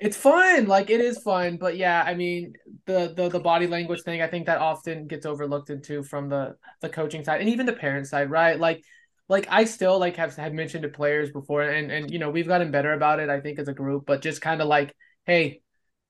it's 0.00 0.16
fun. 0.16 0.66
Like 0.66 0.90
it 0.90 1.00
is 1.00 1.18
fun. 1.22 1.56
But 1.56 1.76
yeah, 1.76 2.02
I 2.06 2.14
mean, 2.14 2.54
the 2.86 3.12
the 3.16 3.28
the 3.28 3.40
body 3.40 3.66
language 3.66 4.02
thing, 4.02 4.22
I 4.22 4.28
think 4.28 4.46
that 4.46 4.58
often 4.58 5.06
gets 5.06 5.26
overlooked 5.26 5.70
into 5.70 6.02
from 6.02 6.28
the 6.28 6.56
the 6.80 6.88
coaching 6.88 7.24
side 7.24 7.40
and 7.40 7.50
even 7.50 7.66
the 7.66 7.72
parent 7.72 8.06
side, 8.06 8.30
right? 8.30 8.58
Like 8.58 8.84
like 9.28 9.46
I 9.50 9.64
still 9.64 9.98
like 9.98 10.16
have 10.16 10.36
had 10.36 10.54
mentioned 10.54 10.82
to 10.82 10.88
players 10.88 11.30
before, 11.30 11.62
and 11.62 11.90
and 11.90 12.10
you 12.10 12.18
know 12.18 12.30
we've 12.30 12.48
gotten 12.48 12.70
better 12.70 12.92
about 12.92 13.20
it. 13.20 13.28
I 13.28 13.40
think 13.40 13.58
as 13.58 13.68
a 13.68 13.74
group, 13.74 14.06
but 14.06 14.22
just 14.22 14.40
kind 14.40 14.60
of 14.62 14.68
like, 14.68 14.94
hey, 15.26 15.62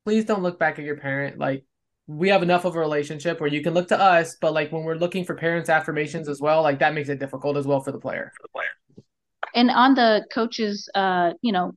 please 0.04 0.24
don't 0.24 0.42
look 0.42 0.58
back 0.58 0.78
at 0.78 0.84
your 0.84 0.96
parent. 0.96 1.38
Like 1.38 1.64
we 2.08 2.30
have 2.30 2.42
enough 2.42 2.64
of 2.64 2.74
a 2.74 2.78
relationship 2.80 3.38
where 3.38 3.50
you 3.50 3.62
can 3.62 3.74
look 3.74 3.88
to 3.88 4.00
us, 4.00 4.36
but 4.40 4.54
like 4.54 4.72
when 4.72 4.82
we're 4.82 4.96
looking 4.96 5.24
for 5.24 5.34
parents' 5.34 5.68
affirmations 5.68 6.26
as 6.26 6.40
well, 6.40 6.62
like 6.62 6.78
that 6.78 6.94
makes 6.94 7.10
it 7.10 7.20
difficult 7.20 7.56
as 7.58 7.66
well 7.66 7.80
for 7.80 7.92
the 7.92 7.98
player. 7.98 8.32
For 8.34 8.42
the 8.44 8.48
player. 8.48 9.04
And 9.54 9.70
on 9.70 9.94
the 9.94 10.24
coaches, 10.32 10.88
uh, 10.94 11.34
you 11.42 11.52
know, 11.52 11.72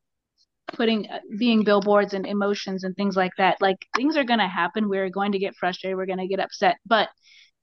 putting 0.72 1.10
uh, 1.10 1.20
being 1.38 1.65
billboards 1.65 2.13
and 2.13 2.26
emotions 2.26 2.86
and 2.86 2.96
things 2.96 3.17
like 3.17 3.34
that, 3.38 3.58
like 3.60 3.86
things 3.96 4.15
are 4.15 4.24
going 4.24 4.39
to 4.39 4.48
happen. 4.48 4.88
We're 4.88 5.10
going 5.10 5.34
to 5.34 5.39
get 5.39 5.54
frustrated. 5.56 5.98
We're 5.98 6.06
going 6.06 6.20
to 6.20 6.28
get 6.28 6.39
upset, 6.39 6.78
but 6.86 7.10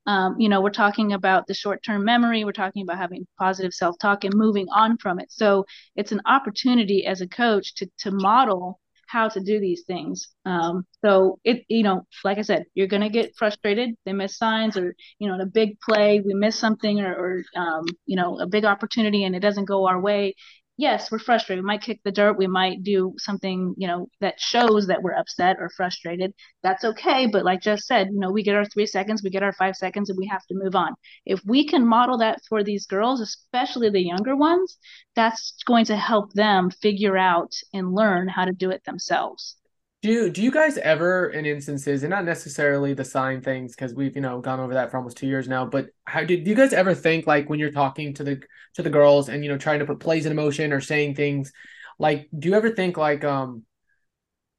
um, 0.07 0.37
you 0.38 0.48
know, 0.48 0.62
we're 0.62 0.70
talking 0.70 1.12
about 1.12 1.46
the 1.46 1.54
short 1.54 1.83
term 1.83 2.04
memory, 2.04 2.44
we're 2.44 2.52
talking 2.52 2.83
about 2.83 2.96
having 2.96 3.26
positive 3.38 3.74
self 3.74 3.98
talk 3.98 4.24
and 4.24 4.35
moving 4.35 4.66
on 4.74 4.96
from 4.96 5.20
it. 5.20 5.31
So 5.31 5.66
it's 5.96 6.12
an 6.12 6.22
opportunity 6.24 7.04
as 7.07 7.20
a 7.20 7.28
coach 7.28 7.74
to, 7.76 7.90
to 8.00 8.11
model 8.11 8.81
how 9.09 9.29
to 9.29 9.40
do 9.40 9.61
these 9.61 9.83
things. 9.87 10.29
Um, 10.44 10.87
so 11.05 11.38
it, 11.44 11.64
you 11.68 11.83
know, 11.83 12.03
like 12.25 12.38
I 12.38 12.42
said, 12.42 12.64
you're 12.75 12.87
to 13.03 13.09
get 13.09 13.35
frustrated. 13.37 13.90
They 14.05 14.12
miss 14.12 14.37
signs 14.38 14.77
or, 14.77 14.94
you 15.18 15.29
know, 15.29 15.35
in 15.35 15.40
a 15.40 15.47
big 15.47 15.79
play, 15.81 16.21
we 16.21 16.35
miss 16.35 16.59
something 16.59 17.01
or, 17.01 17.14
or 17.14 17.42
um, 17.61 17.85
you 18.07 18.16
know, 18.16 18.38
a 18.38 18.47
big 18.47 18.64
opportunity 18.64 19.25
and 19.25 19.35
it 19.35 19.40
doesn't 19.40 19.64
go 19.66 19.87
our 19.88 20.01
way 20.01 20.35
yes, 20.78 21.10
we're 21.10 21.18
frustrated. 21.18 21.62
We 21.62 21.66
might 21.66 21.82
kick 21.82 22.00
the 22.04 22.12
dirt. 22.12 22.38
We 22.38 22.46
might 22.46 22.82
do 22.82 23.14
something, 23.18 23.74
you 23.76 23.86
know, 23.86 24.08
that 24.20 24.40
shows 24.40 24.86
that 24.86 25.02
we're 25.02 25.12
upset 25.12 25.56
or 25.60 25.68
frustrated. 25.76 26.32
That's 26.62 26.84
okay. 26.84 27.26
But 27.26 27.44
like 27.44 27.60
just 27.60 27.86
said, 27.86 28.08
you 28.12 28.18
know, 28.18 28.30
we 28.30 28.42
get 28.42 28.54
our 28.54 28.64
three 28.64 28.86
seconds, 28.86 29.22
we 29.22 29.30
get 29.30 29.42
our 29.42 29.52
five 29.52 29.76
seconds, 29.76 30.08
and 30.08 30.18
we 30.18 30.26
have 30.28 30.46
to 30.46 30.54
move 30.54 30.74
on. 30.74 30.94
If 31.26 31.42
we 31.44 31.66
can 31.66 31.86
model 31.86 32.16
that 32.18 32.40
for 32.48 32.64
these 32.64 32.86
girls, 32.86 33.20
especially 33.20 33.90
the 33.90 34.00
younger 34.00 34.36
ones, 34.36 34.78
that's 35.14 35.54
going 35.66 35.84
to 35.86 35.96
help 35.96 36.32
them 36.32 36.70
figure 36.70 37.18
out 37.18 37.52
and 37.74 37.92
learn 37.92 38.28
how 38.28 38.46
to 38.46 38.52
do 38.52 38.70
it 38.70 38.84
themselves. 38.84 39.58
Do 40.00 40.30
do 40.30 40.42
you 40.42 40.52
guys 40.52 40.78
ever 40.78 41.30
in 41.30 41.44
instances, 41.44 42.04
and 42.04 42.11
not 42.11 42.24
necessarily 42.24 42.94
the 42.94 43.04
sign 43.04 43.42
things, 43.42 43.74
because 43.74 43.94
we've 43.94 44.14
you 44.14 44.22
know 44.22 44.40
gone 44.40 44.61
over 44.61 44.74
that 44.74 44.92
for 44.92 44.96
almost 44.96 45.16
two 45.16 45.26
years 45.26 45.48
now, 45.48 45.66
but 45.66 45.88
how 46.04 46.22
did 46.22 46.44
do 46.44 46.50
you 46.50 46.56
guys 46.56 46.72
ever 46.72 46.94
think 46.94 47.26
like 47.26 47.50
when 47.50 47.58
you're 47.58 47.72
talking 47.72 48.14
to 48.14 48.22
the 48.22 48.40
to 48.74 48.82
the 48.84 48.90
girls 48.90 49.28
and 49.28 49.42
you 49.42 49.50
know 49.50 49.58
trying 49.58 49.80
to 49.80 49.87
put 49.87 49.98
plays 49.98 50.24
in 50.24 50.37
motion 50.37 50.72
or 50.72 50.80
saying 50.80 51.16
things, 51.16 51.52
like 51.98 52.28
do 52.38 52.48
you 52.48 52.54
ever 52.54 52.70
think 52.70 52.96
like 52.96 53.24
um, 53.24 53.64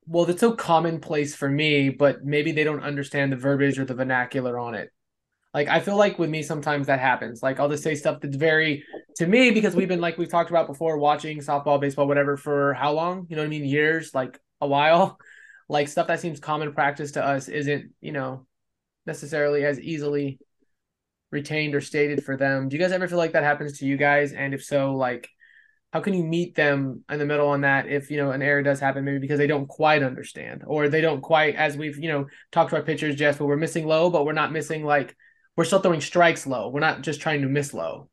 well 0.08 0.25
that's 0.25 0.41
so 0.41 0.52
commonplace 0.52 1.38
for 1.38 1.49
me, 1.49 1.88
but 1.88 2.21
maybe 2.21 2.52
they 2.52 2.65
don't 2.65 2.84
understand 2.84 3.32
the 3.32 3.38
verbiage 3.38 3.80
or 3.80 3.86
the 3.86 3.93
vernacular 3.93 4.60
on 4.60 4.75
it. 4.75 4.89
Like 5.54 5.69
I 5.69 5.80
feel 5.80 5.95
like 5.95 6.19
with 6.19 6.30
me 6.30 6.43
sometimes 6.43 6.88
that 6.88 6.99
happens. 6.99 7.41
Like 7.41 7.62
I'll 7.62 7.69
just 7.69 7.84
say 7.84 7.95
stuff 7.95 8.19
that's 8.19 8.36
very 8.36 8.84
to 9.15 9.25
me 9.25 9.52
because 9.52 9.73
we've 9.73 9.88
been 9.88 10.02
like 10.02 10.17
we've 10.17 10.30
talked 10.30 10.49
about 10.49 10.67
before 10.67 10.97
watching 10.97 11.39
softball, 11.39 11.80
baseball, 11.80 12.08
whatever 12.08 12.36
for 12.36 12.73
how 12.73 12.91
long? 12.91 13.25
You 13.30 13.38
know 13.38 13.41
what 13.43 13.47
I 13.47 13.49
mean? 13.49 13.63
Years, 13.63 14.13
like 14.13 14.38
a 14.60 14.67
while 14.67 15.17
like 15.69 15.88
stuff 15.88 16.08
that 16.08 16.19
seems 16.19 16.39
common 16.39 16.73
practice 16.73 17.13
to 17.13 17.25
us 17.25 17.47
isn't 17.47 17.91
you 18.01 18.12
know 18.12 18.45
necessarily 19.05 19.63
as 19.63 19.79
easily 19.79 20.39
retained 21.32 21.75
or 21.75 21.82
stated 21.82 22.23
for 22.23 22.36
them. 22.36 22.67
Do 22.67 22.75
you 22.75 22.82
guys 22.82 22.91
ever 22.91 23.08
feel 23.08 23.17
like 23.17 23.34
that 23.34 23.43
happens 23.43 23.79
to 23.79 23.86
you 23.86 23.97
guys? 23.97 24.34
And 24.34 24.53
if 24.53 24.63
so 24.63 24.95
like 24.95 25.29
how 25.93 26.01
can 26.01 26.13
you 26.13 26.23
meet 26.23 26.53
them 26.55 27.03
in 27.10 27.17
the 27.17 27.25
middle 27.25 27.47
on 27.47 27.62
that 27.62 27.88
if 27.88 28.12
you 28.12 28.17
know 28.17 28.32
an 28.32 28.41
error 28.43 28.62
does 28.62 28.79
happen 28.79 29.05
maybe 29.05 29.19
because 29.19 29.39
they 29.39 29.47
don't 29.47 29.67
quite 29.67 30.03
understand 30.03 30.63
or 30.67 30.88
they 30.88 31.01
don't 31.01 31.21
quite 31.21 31.55
as 31.55 31.75
we've 31.75 31.97
you 31.97 32.10
know 32.10 32.27
talked 32.51 32.69
to 32.69 32.75
our 32.75 32.84
pitchers 32.84 33.15
jess 33.15 33.38
but 33.38 33.47
we're 33.47 33.58
missing 33.58 33.88
low 33.88 34.12
but 34.12 34.23
we're 34.23 34.32
not 34.34 34.51
missing 34.51 34.84
like 34.84 35.15
we're 35.60 35.65
still 35.65 35.82
throwing 35.82 35.99
strikes 35.99 36.47
low. 36.47 36.69
We're 36.69 36.79
not 36.79 37.01
just 37.01 37.19
trying 37.19 37.41
to 37.41 37.49
miss 37.49 37.73
low. 37.73 38.10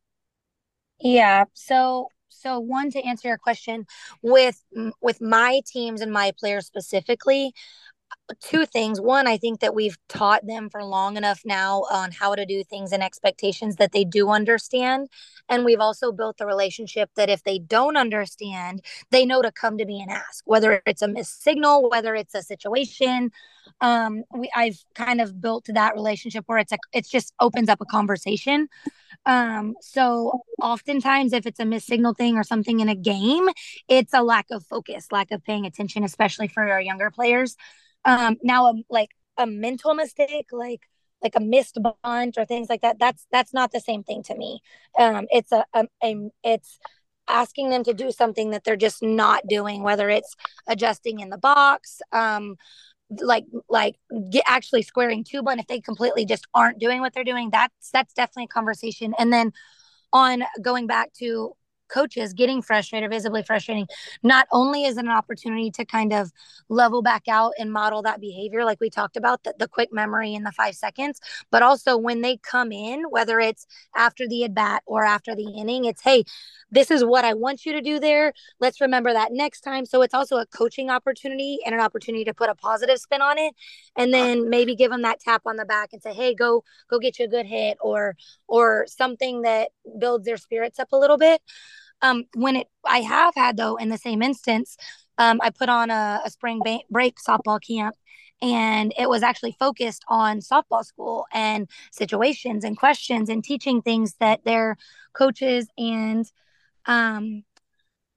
Yeah. 0.98 1.44
So 1.52 2.08
so 2.40 2.58
one 2.58 2.90
to 2.90 3.00
answer 3.02 3.28
your 3.28 3.38
question 3.38 3.86
with 4.22 4.62
with 5.00 5.20
my 5.20 5.60
teams 5.66 6.00
and 6.00 6.12
my 6.12 6.32
players 6.38 6.66
specifically 6.66 7.52
two 8.40 8.66
things. 8.66 9.00
One 9.00 9.26
i 9.26 9.36
think 9.36 9.60
that 9.60 9.74
we've 9.74 9.96
taught 10.08 10.46
them 10.46 10.68
for 10.70 10.82
long 10.84 11.16
enough 11.16 11.42
now 11.44 11.84
on 11.90 12.10
how 12.12 12.34
to 12.34 12.44
do 12.46 12.64
things 12.64 12.92
and 12.92 13.02
expectations 13.02 13.76
that 13.76 13.92
they 13.92 14.04
do 14.04 14.30
understand. 14.30 15.08
And 15.48 15.64
we've 15.64 15.80
also 15.80 16.12
built 16.12 16.38
the 16.38 16.46
relationship 16.46 17.10
that 17.16 17.30
if 17.30 17.42
they 17.44 17.58
don't 17.58 17.96
understand 17.96 18.82
they 19.10 19.24
know 19.24 19.42
to 19.42 19.52
come 19.52 19.78
to 19.78 19.84
me 19.84 20.00
and 20.00 20.10
ask 20.10 20.42
whether 20.46 20.82
it's 20.86 21.02
a 21.02 21.08
missed 21.08 21.42
signal 21.42 21.88
whether 21.90 22.14
it's 22.14 22.34
a 22.34 22.42
situation. 22.42 23.30
Um 23.80 24.24
we 24.34 24.50
i've 24.54 24.84
kind 24.94 25.20
of 25.20 25.40
built 25.40 25.66
that 25.68 25.94
relationship 25.94 26.44
where 26.46 26.58
it's 26.58 26.72
a 26.72 26.78
it's 26.92 27.08
just 27.08 27.32
opens 27.40 27.68
up 27.68 27.80
a 27.80 27.84
conversation. 27.86 28.68
Um 29.26 29.74
so 29.80 30.40
oftentimes 30.60 31.32
if 31.32 31.46
it's 31.46 31.60
a 31.60 31.64
missed 31.64 31.86
signal 31.86 32.14
thing 32.14 32.36
or 32.36 32.44
something 32.44 32.80
in 32.80 32.88
a 32.88 32.94
game 32.96 33.48
it's 33.88 34.14
a 34.14 34.22
lack 34.22 34.46
of 34.50 34.64
focus 34.64 35.08
lack 35.12 35.30
of 35.30 35.44
paying 35.44 35.66
attention 35.66 36.04
especially 36.04 36.48
for 36.48 36.68
our 36.70 36.80
younger 36.80 37.10
players 37.10 37.56
um 38.16 38.36
now 38.42 38.66
um, 38.66 38.82
like 38.90 39.10
a 39.36 39.46
mental 39.46 39.94
mistake 39.94 40.46
like 40.52 40.82
like 41.22 41.34
a 41.36 41.40
missed 41.40 41.78
bunt 41.82 42.36
or 42.38 42.44
things 42.44 42.68
like 42.68 42.82
that 42.82 42.98
that's 42.98 43.26
that's 43.32 43.52
not 43.54 43.72
the 43.72 43.80
same 43.80 44.02
thing 44.02 44.22
to 44.24 44.36
me. 44.36 44.60
Um 44.98 45.26
it's 45.30 45.52
a, 45.52 45.64
a, 45.74 45.86
a 46.02 46.30
it's 46.42 46.78
asking 47.28 47.70
them 47.70 47.82
to 47.84 47.92
do 47.94 48.12
something 48.12 48.50
that 48.50 48.64
they're 48.64 48.76
just 48.76 49.02
not 49.02 49.42
doing 49.48 49.82
whether 49.82 50.08
it's 50.08 50.34
adjusting 50.68 51.18
in 51.20 51.30
the 51.30 51.38
box 51.38 52.00
um 52.12 52.56
like 53.20 53.44
like 53.68 53.96
get 54.30 54.44
actually 54.46 54.82
squaring 54.82 55.24
two 55.24 55.42
but 55.42 55.58
if 55.58 55.66
they 55.66 55.80
completely 55.80 56.24
just 56.24 56.46
aren't 56.54 56.78
doing 56.78 57.00
what 57.00 57.14
they're 57.14 57.24
doing. 57.24 57.50
That's 57.50 57.90
that's 57.92 58.14
definitely 58.14 58.44
a 58.44 58.48
conversation. 58.48 59.14
And 59.18 59.32
then 59.32 59.52
on 60.12 60.42
going 60.62 60.86
back 60.86 61.12
to 61.14 61.54
coaches 61.88 62.32
getting 62.32 62.62
frustrated, 62.62 63.10
visibly 63.10 63.42
frustrating, 63.42 63.86
not 64.22 64.46
only 64.52 64.84
is 64.84 64.96
it 64.96 65.04
an 65.04 65.10
opportunity 65.10 65.70
to 65.72 65.84
kind 65.84 66.12
of 66.12 66.32
level 66.68 67.02
back 67.02 67.28
out 67.28 67.52
and 67.58 67.72
model 67.72 68.02
that 68.02 68.20
behavior, 68.20 68.64
like 68.64 68.80
we 68.80 68.90
talked 68.90 69.16
about, 69.16 69.42
the, 69.44 69.54
the 69.58 69.68
quick 69.68 69.92
memory 69.92 70.34
in 70.34 70.42
the 70.42 70.52
five 70.52 70.74
seconds, 70.74 71.20
but 71.50 71.62
also 71.62 71.96
when 71.96 72.20
they 72.20 72.36
come 72.36 72.72
in, 72.72 73.04
whether 73.10 73.40
it's 73.40 73.66
after 73.94 74.26
the 74.26 74.44
at 74.44 74.54
bat 74.54 74.82
or 74.86 75.04
after 75.04 75.34
the 75.34 75.48
inning, 75.58 75.84
it's, 75.84 76.02
hey, 76.02 76.24
this 76.70 76.90
is 76.90 77.04
what 77.04 77.24
I 77.24 77.34
want 77.34 77.64
you 77.64 77.72
to 77.72 77.80
do 77.80 78.00
there. 78.00 78.32
Let's 78.60 78.80
remember 78.80 79.12
that 79.12 79.32
next 79.32 79.60
time. 79.60 79.86
So 79.86 80.02
it's 80.02 80.14
also 80.14 80.38
a 80.38 80.46
coaching 80.46 80.90
opportunity 80.90 81.58
and 81.64 81.74
an 81.74 81.80
opportunity 81.80 82.24
to 82.24 82.34
put 82.34 82.50
a 82.50 82.54
positive 82.54 82.98
spin 82.98 83.22
on 83.22 83.38
it. 83.38 83.54
And 83.96 84.12
then 84.12 84.50
maybe 84.50 84.74
give 84.74 84.90
them 84.90 85.02
that 85.02 85.20
tap 85.20 85.42
on 85.46 85.56
the 85.56 85.64
back 85.64 85.90
and 85.92 86.02
say, 86.02 86.12
hey, 86.12 86.34
go, 86.34 86.64
go 86.90 86.98
get 86.98 87.18
you 87.18 87.26
a 87.26 87.28
good 87.28 87.46
hit 87.46 87.78
or, 87.80 88.16
or 88.48 88.86
something 88.88 89.42
that 89.42 89.70
builds 89.98 90.26
their 90.26 90.36
spirits 90.36 90.78
up 90.78 90.88
a 90.92 90.96
little 90.96 91.18
bit. 91.18 91.40
Um, 92.02 92.24
when 92.34 92.56
it, 92.56 92.68
I 92.84 93.00
have 93.00 93.34
had 93.34 93.56
though, 93.56 93.76
in 93.76 93.88
the 93.88 93.98
same 93.98 94.22
instance, 94.22 94.76
um, 95.18 95.40
I 95.42 95.50
put 95.50 95.68
on 95.68 95.90
a, 95.90 96.20
a 96.24 96.30
spring 96.30 96.60
ba- 96.64 96.80
break 96.90 97.16
softball 97.16 97.60
camp 97.60 97.96
and 98.42 98.92
it 98.98 99.08
was 99.08 99.22
actually 99.22 99.56
focused 99.58 100.04
on 100.08 100.40
softball 100.40 100.84
school 100.84 101.26
and 101.32 101.68
situations 101.90 102.64
and 102.64 102.76
questions 102.76 103.28
and 103.28 103.42
teaching 103.42 103.80
things 103.80 104.14
that 104.20 104.44
their 104.44 104.76
coaches 105.14 105.68
and 105.78 106.30
um 106.84 107.42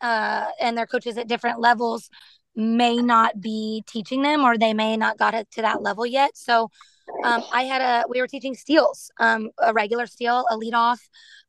uh 0.02 0.48
and 0.60 0.78
their 0.78 0.86
coaches 0.86 1.18
at 1.18 1.28
different 1.28 1.60
levels 1.60 2.10
may 2.56 2.98
not 2.98 3.40
be 3.40 3.84
teaching 3.88 4.22
them 4.22 4.44
or 4.44 4.58
they 4.58 4.74
may 4.74 4.98
not 4.98 5.18
got 5.18 5.34
it 5.34 5.50
to 5.52 5.62
that 5.62 5.82
level 5.82 6.06
yet. 6.06 6.36
So 6.36 6.70
um, 7.24 7.44
I 7.54 7.64
had 7.64 7.82
a 7.82 8.08
we 8.10 8.22
were 8.22 8.28
teaching 8.28 8.54
steals, 8.54 9.12
um, 9.20 9.50
a 9.58 9.74
regular 9.74 10.06
steal, 10.06 10.46
a 10.50 10.58
lead 10.58 10.74
off, 10.74 11.00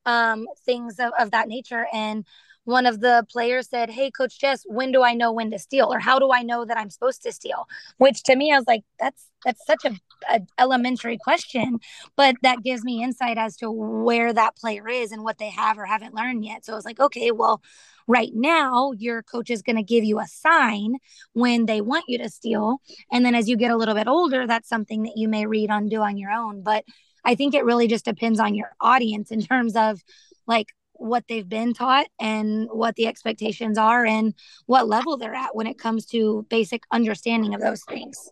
um, 0.07 0.47
things 0.65 0.99
of, 0.99 1.13
of 1.19 1.31
that 1.31 1.49
nature. 1.49 1.87
And 1.93 2.25
one 2.65 2.87
of 2.87 3.01
the 3.01 3.27
players 3.31 3.69
said, 3.69 3.91
Hey, 3.91 4.11
Coach 4.11 4.39
Jess, 4.39 4.63
when 4.67 4.93
do 4.93 5.03
I 5.03 5.15
know 5.15 5.33
when 5.33 5.51
to 5.51 5.59
steal? 5.59 5.93
Or 5.93 5.99
how 5.99 6.19
do 6.19 6.33
I 6.33 6.43
know 6.43 6.65
that 6.65 6.77
I'm 6.77 6.91
supposed 6.91 7.23
to 7.23 7.33
steal? 7.33 7.67
Which 7.99 8.23
to 8.25 8.37
me, 8.37 8.53
I 8.53 8.57
was 8.57 8.67
like, 8.67 8.85
that's 8.99 9.27
that's 9.45 9.65
such 9.67 9.85
a, 9.87 9.93
a 10.29 10.41
elementary 10.59 11.17
question, 11.17 11.79
but 12.15 12.37
that 12.43 12.63
gives 12.63 12.85
me 12.85 13.03
insight 13.03 13.39
as 13.39 13.57
to 13.57 13.71
where 13.71 14.33
that 14.33 14.55
player 14.57 14.87
is 14.87 15.13
and 15.13 15.25
what 15.25 15.39
they 15.39 15.49
have 15.49 15.79
or 15.79 15.87
haven't 15.87 16.15
learned 16.15 16.45
yet. 16.45 16.65
So 16.65 16.75
I 16.75 16.77
was 16.77 16.85
like, 16.85 17.01
okay, 17.01 17.31
well, 17.31 17.63
right 18.07 18.33
now 18.35 18.93
your 18.93 19.23
coach 19.23 19.49
is 19.49 19.63
going 19.63 19.77
to 19.77 19.83
give 19.83 20.05
you 20.05 20.21
a 20.21 20.27
sign 20.27 20.97
when 21.33 21.65
they 21.65 21.81
want 21.81 22.05
you 22.09 22.19
to 22.19 22.29
steal. 22.29 22.83
And 23.11 23.25
then 23.25 23.35
as 23.35 23.49
you 23.49 23.57
get 23.57 23.71
a 23.71 23.77
little 23.77 23.95
bit 23.95 24.09
older, 24.09 24.47
that's 24.47 24.69
something 24.69 25.05
that 25.05 25.17
you 25.17 25.29
may 25.29 25.47
read 25.47 25.71
on 25.71 25.89
do 25.89 26.03
on 26.03 26.19
your 26.19 26.33
own. 26.33 26.63
But 26.63 26.85
I 27.25 27.35
think 27.35 27.55
it 27.55 27.65
really 27.65 27.87
just 27.87 28.05
depends 28.05 28.41
on 28.41 28.55
your 28.55 28.73
audience 28.81 29.31
in 29.31 29.43
terms 29.43 29.77
of 29.77 30.01
like 30.47 30.69
what 30.93 31.25
they've 31.29 31.49
been 31.49 31.73
taught 31.73 32.07
and 32.21 32.69
what 32.71 32.95
the 32.97 33.07
expectations 33.07 33.79
are 33.79 34.05
and 34.05 34.35
what 34.67 34.87
level 34.87 35.17
they're 35.17 35.35
at 35.35 35.57
when 35.57 35.67
it 35.67 35.79
comes 35.79 36.05
to 36.07 36.47
basic 36.51 36.83
understanding 36.93 37.55
of 37.55 37.61
those 37.61 37.83
things. 37.85 38.31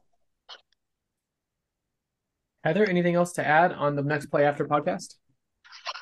Heather, 2.65 2.85
anything 2.85 3.15
else 3.15 3.33
to 3.35 3.47
add 3.47 3.73
on 3.73 3.97
the 3.97 4.03
next 4.03 4.27
play 4.27 4.45
after 4.45 4.67
podcast? 4.67 5.15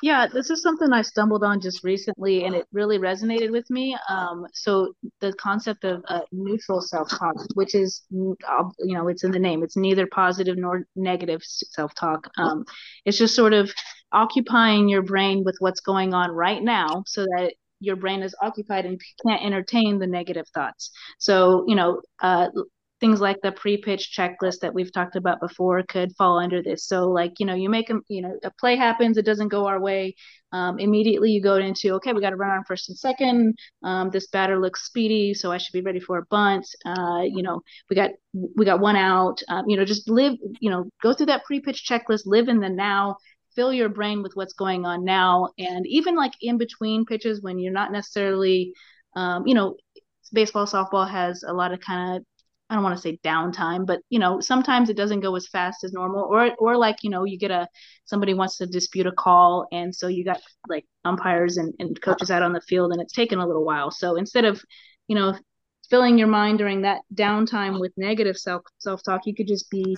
Yeah, 0.01 0.27
this 0.27 0.49
is 0.49 0.61
something 0.61 0.93
I 0.93 1.01
stumbled 1.01 1.43
on 1.43 1.59
just 1.59 1.83
recently, 1.83 2.43
and 2.43 2.53
it 2.53 2.67
really 2.71 2.99
resonated 2.99 3.51
with 3.51 3.69
me. 3.69 3.97
Um, 4.09 4.45
so 4.53 4.93
the 5.21 5.33
concept 5.33 5.83
of 5.85 6.03
uh, 6.07 6.21
neutral 6.31 6.81
self-talk, 6.81 7.35
which 7.55 7.73
is, 7.73 8.03
you 8.11 8.35
know, 8.79 9.07
it's 9.07 9.23
in 9.23 9.31
the 9.31 9.39
name. 9.39 9.63
It's 9.63 9.77
neither 9.77 10.07
positive 10.07 10.57
nor 10.57 10.85
negative 10.95 11.41
self-talk. 11.43 12.29
Um, 12.37 12.65
it's 13.05 13.17
just 13.17 13.35
sort 13.35 13.53
of 13.53 13.73
occupying 14.11 14.87
your 14.87 15.01
brain 15.01 15.43
with 15.43 15.55
what's 15.59 15.81
going 15.81 16.13
on 16.13 16.31
right 16.31 16.61
now 16.61 17.03
so 17.07 17.23
that 17.23 17.53
your 17.79 17.95
brain 17.95 18.23
is 18.23 18.35
occupied 18.41 18.85
and 18.85 18.99
can't 19.25 19.43
entertain 19.43 19.99
the 19.99 20.07
negative 20.07 20.47
thoughts. 20.53 20.91
So, 21.19 21.65
you 21.67 21.75
know, 21.75 22.01
uh, 22.21 22.47
things 22.99 23.21
like 23.21 23.37
the 23.41 23.51
pre-pitch 23.51 24.15
checklist 24.17 24.59
that 24.61 24.73
we've 24.73 24.91
talked 24.91 25.15
about 25.15 25.39
before 25.39 25.83
could 25.83 26.15
fall 26.15 26.39
under 26.39 26.63
this. 26.63 26.85
So 26.85 27.09
like, 27.09 27.33
you 27.39 27.45
know, 27.45 27.53
you 27.53 27.69
make 27.69 27.89
a 27.89 27.99
you 28.07 28.21
know, 28.21 28.37
a 28.43 28.51
play 28.59 28.75
happens, 28.75 29.17
it 29.17 29.25
doesn't 29.25 29.49
go 29.49 29.67
our 29.67 29.79
way. 29.79 30.15
Um, 30.51 30.79
immediately 30.79 31.31
you 31.31 31.41
go 31.41 31.55
into, 31.57 31.93
okay, 31.95 32.13
we 32.13 32.21
got 32.21 32.31
to 32.31 32.37
run 32.37 32.57
on 32.57 32.63
first 32.63 32.89
and 32.89 32.97
second. 32.97 33.55
Um, 33.83 34.09
this 34.09 34.27
batter 34.27 34.59
looks 34.59 34.85
speedy, 34.85 35.33
so 35.33 35.51
I 35.51 35.57
should 35.57 35.73
be 35.73 35.81
ready 35.81 35.99
for 35.99 36.17
a 36.17 36.25
bunt. 36.25 36.65
Uh, 36.85 37.21
you 37.23 37.43
know, 37.43 37.61
we 37.89 37.95
got, 37.95 38.11
we 38.55 38.65
got 38.65 38.79
one 38.79 38.95
out, 38.95 39.41
um, 39.49 39.65
you 39.67 39.77
know, 39.77 39.85
just 39.85 40.09
live, 40.09 40.33
you 40.59 40.69
know, 40.69 40.89
go 41.03 41.13
through 41.13 41.25
that 41.27 41.43
pre-pitch 41.45 41.85
checklist, 41.87 42.21
live 42.25 42.47
in 42.47 42.59
the 42.59 42.69
now, 42.69 43.17
fill 43.55 43.73
your 43.73 43.89
brain 43.89 44.23
with 44.23 44.31
what's 44.35 44.53
going 44.53 44.85
on 44.85 45.03
now. 45.03 45.49
And 45.59 45.85
even 45.85 46.15
like 46.15 46.33
in 46.41 46.57
between 46.57 47.05
pitches 47.05 47.41
when 47.41 47.59
you're 47.59 47.73
not 47.73 47.91
necessarily, 47.91 48.73
um, 49.15 49.45
you 49.45 49.53
know, 49.53 49.75
baseball, 50.31 50.65
softball 50.65 51.09
has 51.09 51.43
a 51.43 51.53
lot 51.53 51.73
of 51.73 51.79
kind 51.79 52.17
of 52.17 52.25
I 52.69 52.75
don't 52.75 52.83
want 52.83 52.95
to 52.97 53.01
say 53.01 53.17
downtime, 53.23 53.85
but 53.85 54.01
you 54.09 54.19
know, 54.19 54.41
sometimes 54.41 54.89
it 54.89 54.97
doesn't 54.97 55.21
go 55.21 55.35
as 55.35 55.47
fast 55.47 55.83
as 55.83 55.93
normal, 55.93 56.23
or 56.23 56.53
or 56.59 56.77
like 56.77 56.97
you 57.01 57.09
know, 57.09 57.23
you 57.23 57.37
get 57.37 57.51
a 57.51 57.67
somebody 58.05 58.33
wants 58.33 58.57
to 58.57 58.65
dispute 58.67 59.07
a 59.07 59.11
call, 59.11 59.67
and 59.71 59.95
so 59.95 60.07
you 60.07 60.25
got 60.25 60.41
like 60.67 60.85
umpires 61.05 61.57
and, 61.57 61.73
and 61.79 61.99
coaches 62.01 62.29
out 62.31 62.43
on 62.43 62.53
the 62.53 62.61
field, 62.61 62.91
and 62.91 63.01
it's 63.01 63.13
taken 63.13 63.39
a 63.39 63.47
little 63.47 63.65
while. 63.65 63.89
So 63.91 64.15
instead 64.15 64.45
of, 64.45 64.61
you 65.07 65.15
know, 65.15 65.37
filling 65.89 66.17
your 66.17 66.27
mind 66.27 66.57
during 66.57 66.81
that 66.81 67.01
downtime 67.13 67.79
with 67.79 67.93
negative 67.97 68.37
self 68.37 68.63
self 68.79 69.01
talk, 69.03 69.21
you 69.25 69.33
could 69.35 69.47
just 69.47 69.69
be 69.69 69.97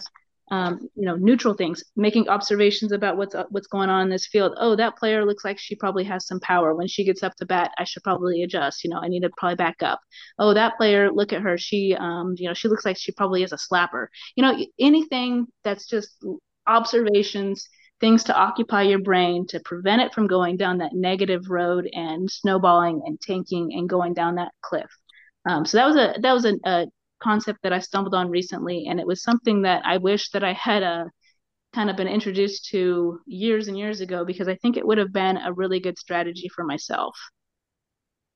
um, 0.51 0.89
you 0.95 1.05
know, 1.05 1.15
neutral 1.15 1.53
things, 1.53 1.83
making 1.95 2.27
observations 2.27 2.91
about 2.91 3.17
what's 3.17 3.35
uh, 3.35 3.45
what's 3.49 3.67
going 3.67 3.89
on 3.89 4.03
in 4.03 4.09
this 4.09 4.27
field. 4.27 4.53
Oh, 4.57 4.75
that 4.75 4.97
player 4.97 5.25
looks 5.25 5.45
like 5.45 5.59
she 5.59 5.75
probably 5.75 6.03
has 6.05 6.25
some 6.25 6.39
power. 6.39 6.73
When 6.73 6.87
she 6.87 7.03
gets 7.03 7.23
up 7.23 7.35
to 7.35 7.45
bat, 7.45 7.71
I 7.77 7.83
should 7.83 8.03
probably 8.03 8.43
adjust. 8.43 8.83
You 8.83 8.89
know, 8.89 8.99
I 8.99 9.07
need 9.07 9.21
to 9.21 9.29
probably 9.37 9.55
back 9.55 9.83
up. 9.83 9.99
Oh, 10.39 10.53
that 10.53 10.77
player, 10.77 11.11
look 11.11 11.33
at 11.33 11.41
her. 11.41 11.57
She, 11.57 11.95
um, 11.99 12.33
you 12.37 12.47
know, 12.47 12.53
she 12.53 12.67
looks 12.67 12.85
like 12.85 12.97
she 12.97 13.11
probably 13.11 13.43
is 13.43 13.53
a 13.53 13.57
slapper. 13.57 14.07
You 14.35 14.43
know, 14.43 14.65
anything 14.79 15.47
that's 15.63 15.87
just 15.87 16.23
observations, 16.65 17.67
things 17.99 18.23
to 18.25 18.35
occupy 18.35 18.83
your 18.83 18.99
brain 18.99 19.45
to 19.47 19.59
prevent 19.59 20.01
it 20.01 20.13
from 20.13 20.27
going 20.27 20.57
down 20.57 20.79
that 20.79 20.93
negative 20.93 21.49
road 21.49 21.87
and 21.93 22.29
snowballing 22.29 23.01
and 23.05 23.19
tanking 23.21 23.73
and 23.73 23.89
going 23.89 24.13
down 24.13 24.35
that 24.35 24.51
cliff. 24.61 24.89
Um, 25.47 25.65
so 25.65 25.77
that 25.77 25.85
was 25.87 25.95
a 25.95 26.15
that 26.21 26.33
was 26.33 26.45
a, 26.45 26.55
a 26.65 26.87
concept 27.21 27.59
that 27.63 27.73
I 27.73 27.79
stumbled 27.79 28.15
on 28.15 28.29
recently, 28.29 28.87
and 28.87 28.99
it 28.99 29.07
was 29.07 29.23
something 29.23 29.63
that 29.63 29.83
I 29.85 29.97
wish 29.97 30.29
that 30.31 30.43
I 30.43 30.53
had 30.53 30.83
a 30.83 30.87
uh, 30.87 31.05
kind 31.73 31.89
of 31.89 31.95
been 31.95 32.07
introduced 32.07 32.65
to 32.71 33.19
years 33.27 33.67
and 33.67 33.77
years 33.77 34.01
ago 34.01 34.25
because 34.25 34.47
I 34.47 34.55
think 34.55 34.75
it 34.77 34.85
would 34.87 34.97
have 34.97 35.13
been 35.13 35.37
a 35.37 35.53
really 35.53 35.79
good 35.79 35.99
strategy 35.99 36.49
for 36.49 36.63
myself. 36.63 37.15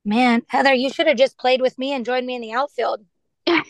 Man, 0.06 0.43
Heather, 0.50 0.74
you 0.74 0.89
should 0.89 1.08
have 1.08 1.17
just 1.17 1.38
played 1.38 1.62
with 1.62 1.78
me 1.80 1.93
and 1.93 2.06
joined 2.06 2.28
me 2.28 2.36
in 2.36 2.41
the 2.41 2.52
outfield. 2.52 3.06
I 3.48 3.63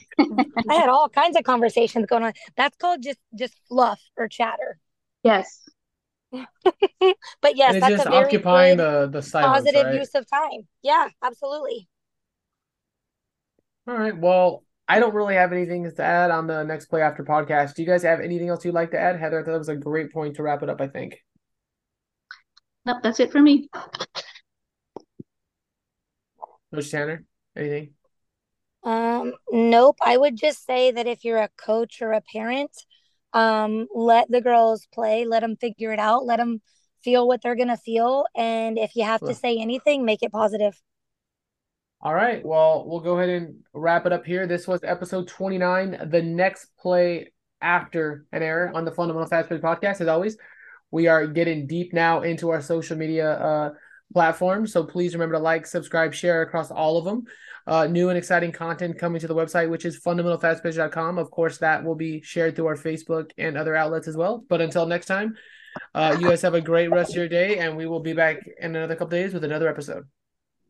had 0.70 0.90
all 0.90 1.10
kinds 1.10 1.38
of 1.38 1.44
conversations 1.44 2.06
going 2.08 2.24
on. 2.24 2.34
That's 2.56 2.76
called 2.78 3.04
just 3.04 3.20
just 3.36 3.56
fluff 3.68 4.02
or 4.18 4.28
chatter. 4.28 4.80
Yes. 5.24 5.62
but 6.32 7.56
yes, 7.56 7.80
that's 7.80 7.88
just 7.88 8.06
a 8.06 8.10
very 8.10 8.26
occupying 8.26 8.78
the 8.78 9.08
the 9.08 9.22
silence, 9.22 9.64
positive 9.66 9.86
right? 9.86 10.00
use 10.00 10.16
of 10.16 10.28
time. 10.30 10.68
Yeah, 10.82 11.10
absolutely. 11.22 11.88
All 13.88 13.96
right. 13.96 14.18
Well, 14.18 14.64
I 14.88 15.00
don't 15.00 15.14
really 15.14 15.36
have 15.36 15.54
anything 15.54 15.90
to 15.90 16.04
add 16.04 16.30
on 16.30 16.48
the 16.48 16.64
next 16.64 16.88
play 16.88 17.02
after 17.02 17.24
podcast. 17.24 17.76
Do 17.76 17.82
you 17.82 17.88
guys 17.88 18.04
have 18.04 18.20
anything 18.20 18.50
else 18.50 18.66
you'd 18.66 18.74
like 18.74 18.92
to 18.92 19.00
add, 19.00 19.20
Heather? 19.20 19.40
I 19.40 19.44
thought 19.44 19.52
that 19.52 19.58
was 19.58 19.70
a 19.70 19.76
great 19.76 20.12
point 20.12 20.36
to 20.36 20.44
wrap 20.44 20.62
it 20.62 20.70
up. 20.70 20.82
I 20.82 20.88
think. 20.88 21.18
Nope, 22.86 22.98
that's 23.02 23.20
it 23.20 23.32
for 23.32 23.42
me. 23.42 23.70
Coach 26.74 26.92
Tanner, 26.92 27.24
anything? 27.56 27.94
Um, 28.84 29.34
nope. 29.50 29.96
I 30.04 30.18
would 30.18 30.36
just 30.36 30.66
say 30.66 30.92
that 30.92 31.08
if 31.08 31.24
you're 31.24 31.38
a 31.38 31.50
coach 31.58 32.02
or 32.02 32.12
a 32.12 32.22
parent, 32.22 32.72
um, 33.32 33.88
let 33.96 34.30
the 34.30 34.42
girls 34.42 34.88
play, 34.94 35.26
let 35.26 35.42
them 35.42 35.56
figure 35.56 35.94
it 35.94 36.00
out, 36.00 36.26
let 36.26 36.38
them 36.38 36.62
feel 37.04 37.28
what 37.28 37.42
they're 37.42 37.56
gonna 37.56 37.78
feel, 37.78 38.26
and 38.36 38.78
if 38.78 38.96
you 38.96 39.04
have 39.04 39.20
to 39.22 39.34
say 39.34 39.58
anything, 39.58 40.06
make 40.06 40.24
it 40.24 40.32
positive. 40.32 40.80
All 42.04 42.14
right. 42.14 42.46
Well, 42.46 42.84
we'll 42.86 43.00
go 43.00 43.18
ahead 43.18 43.30
and 43.30 43.64
wrap 43.72 44.06
it 44.06 44.12
up 44.12 44.26
here. 44.26 44.46
This 44.46 44.68
was 44.68 44.82
episode 44.84 45.26
29. 45.26 46.10
The 46.12 46.22
next 46.22 46.68
play 46.78 47.32
after 47.62 48.26
an 48.34 48.44
error 48.44 48.70
on 48.76 48.84
the 48.84 48.92
Fundamental 48.92 49.30
Fast 49.30 49.48
Pitch 49.48 49.62
podcast, 49.62 50.02
as 50.02 50.10
always, 50.10 50.36
we 50.92 51.08
are 51.08 51.26
getting 51.26 51.66
deep 51.66 51.94
now 51.94 52.24
into 52.24 52.50
our 52.50 52.60
social 52.60 52.98
media 52.98 53.32
uh, 53.40 53.70
platforms. 54.12 54.74
So 54.74 54.84
please 54.84 55.14
remember 55.14 55.38
to 55.38 55.42
like, 55.42 55.66
subscribe, 55.66 56.14
share 56.14 56.42
across 56.42 56.72
all 56.72 56.98
of 56.98 57.06
them. 57.06 57.24
Uh, 57.66 57.88
new 57.88 58.10
and 58.10 58.18
exciting 58.18 58.52
content 58.52 59.00
coming 59.00 59.22
to 59.22 59.28
the 59.28 59.36
website, 59.36 59.70
which 59.70 59.86
is 59.86 60.04
fundamentalfastpitch.com. 60.04 61.18
Of 61.18 61.32
course, 61.32 61.60
that 61.60 61.86
will 61.86 61.96
be 61.96 62.22
shared 62.22 62.58
through 62.58 62.68
our 62.68 62.76
Facebook 62.76 63.32
and 63.38 63.58
other 63.58 63.78
outlets 63.78 64.10
as 64.10 64.18
well. 64.18 64.44
But 64.50 64.60
until 64.60 64.86
next 64.86 65.06
time, 65.06 65.38
uh, 65.96 66.18
you 66.20 66.28
guys 66.28 66.42
have 66.42 66.54
a 66.54 66.60
great 66.60 66.92
rest 66.92 67.12
of 67.12 67.16
your 67.16 67.30
day, 67.30 67.60
and 67.60 67.78
we 67.78 67.86
will 67.86 68.02
be 68.02 68.12
back 68.12 68.40
in 68.60 68.76
another 68.76 68.96
couple 68.98 69.12
days 69.12 69.34
with 69.34 69.46
another 69.46 69.70
episode. 69.70 70.04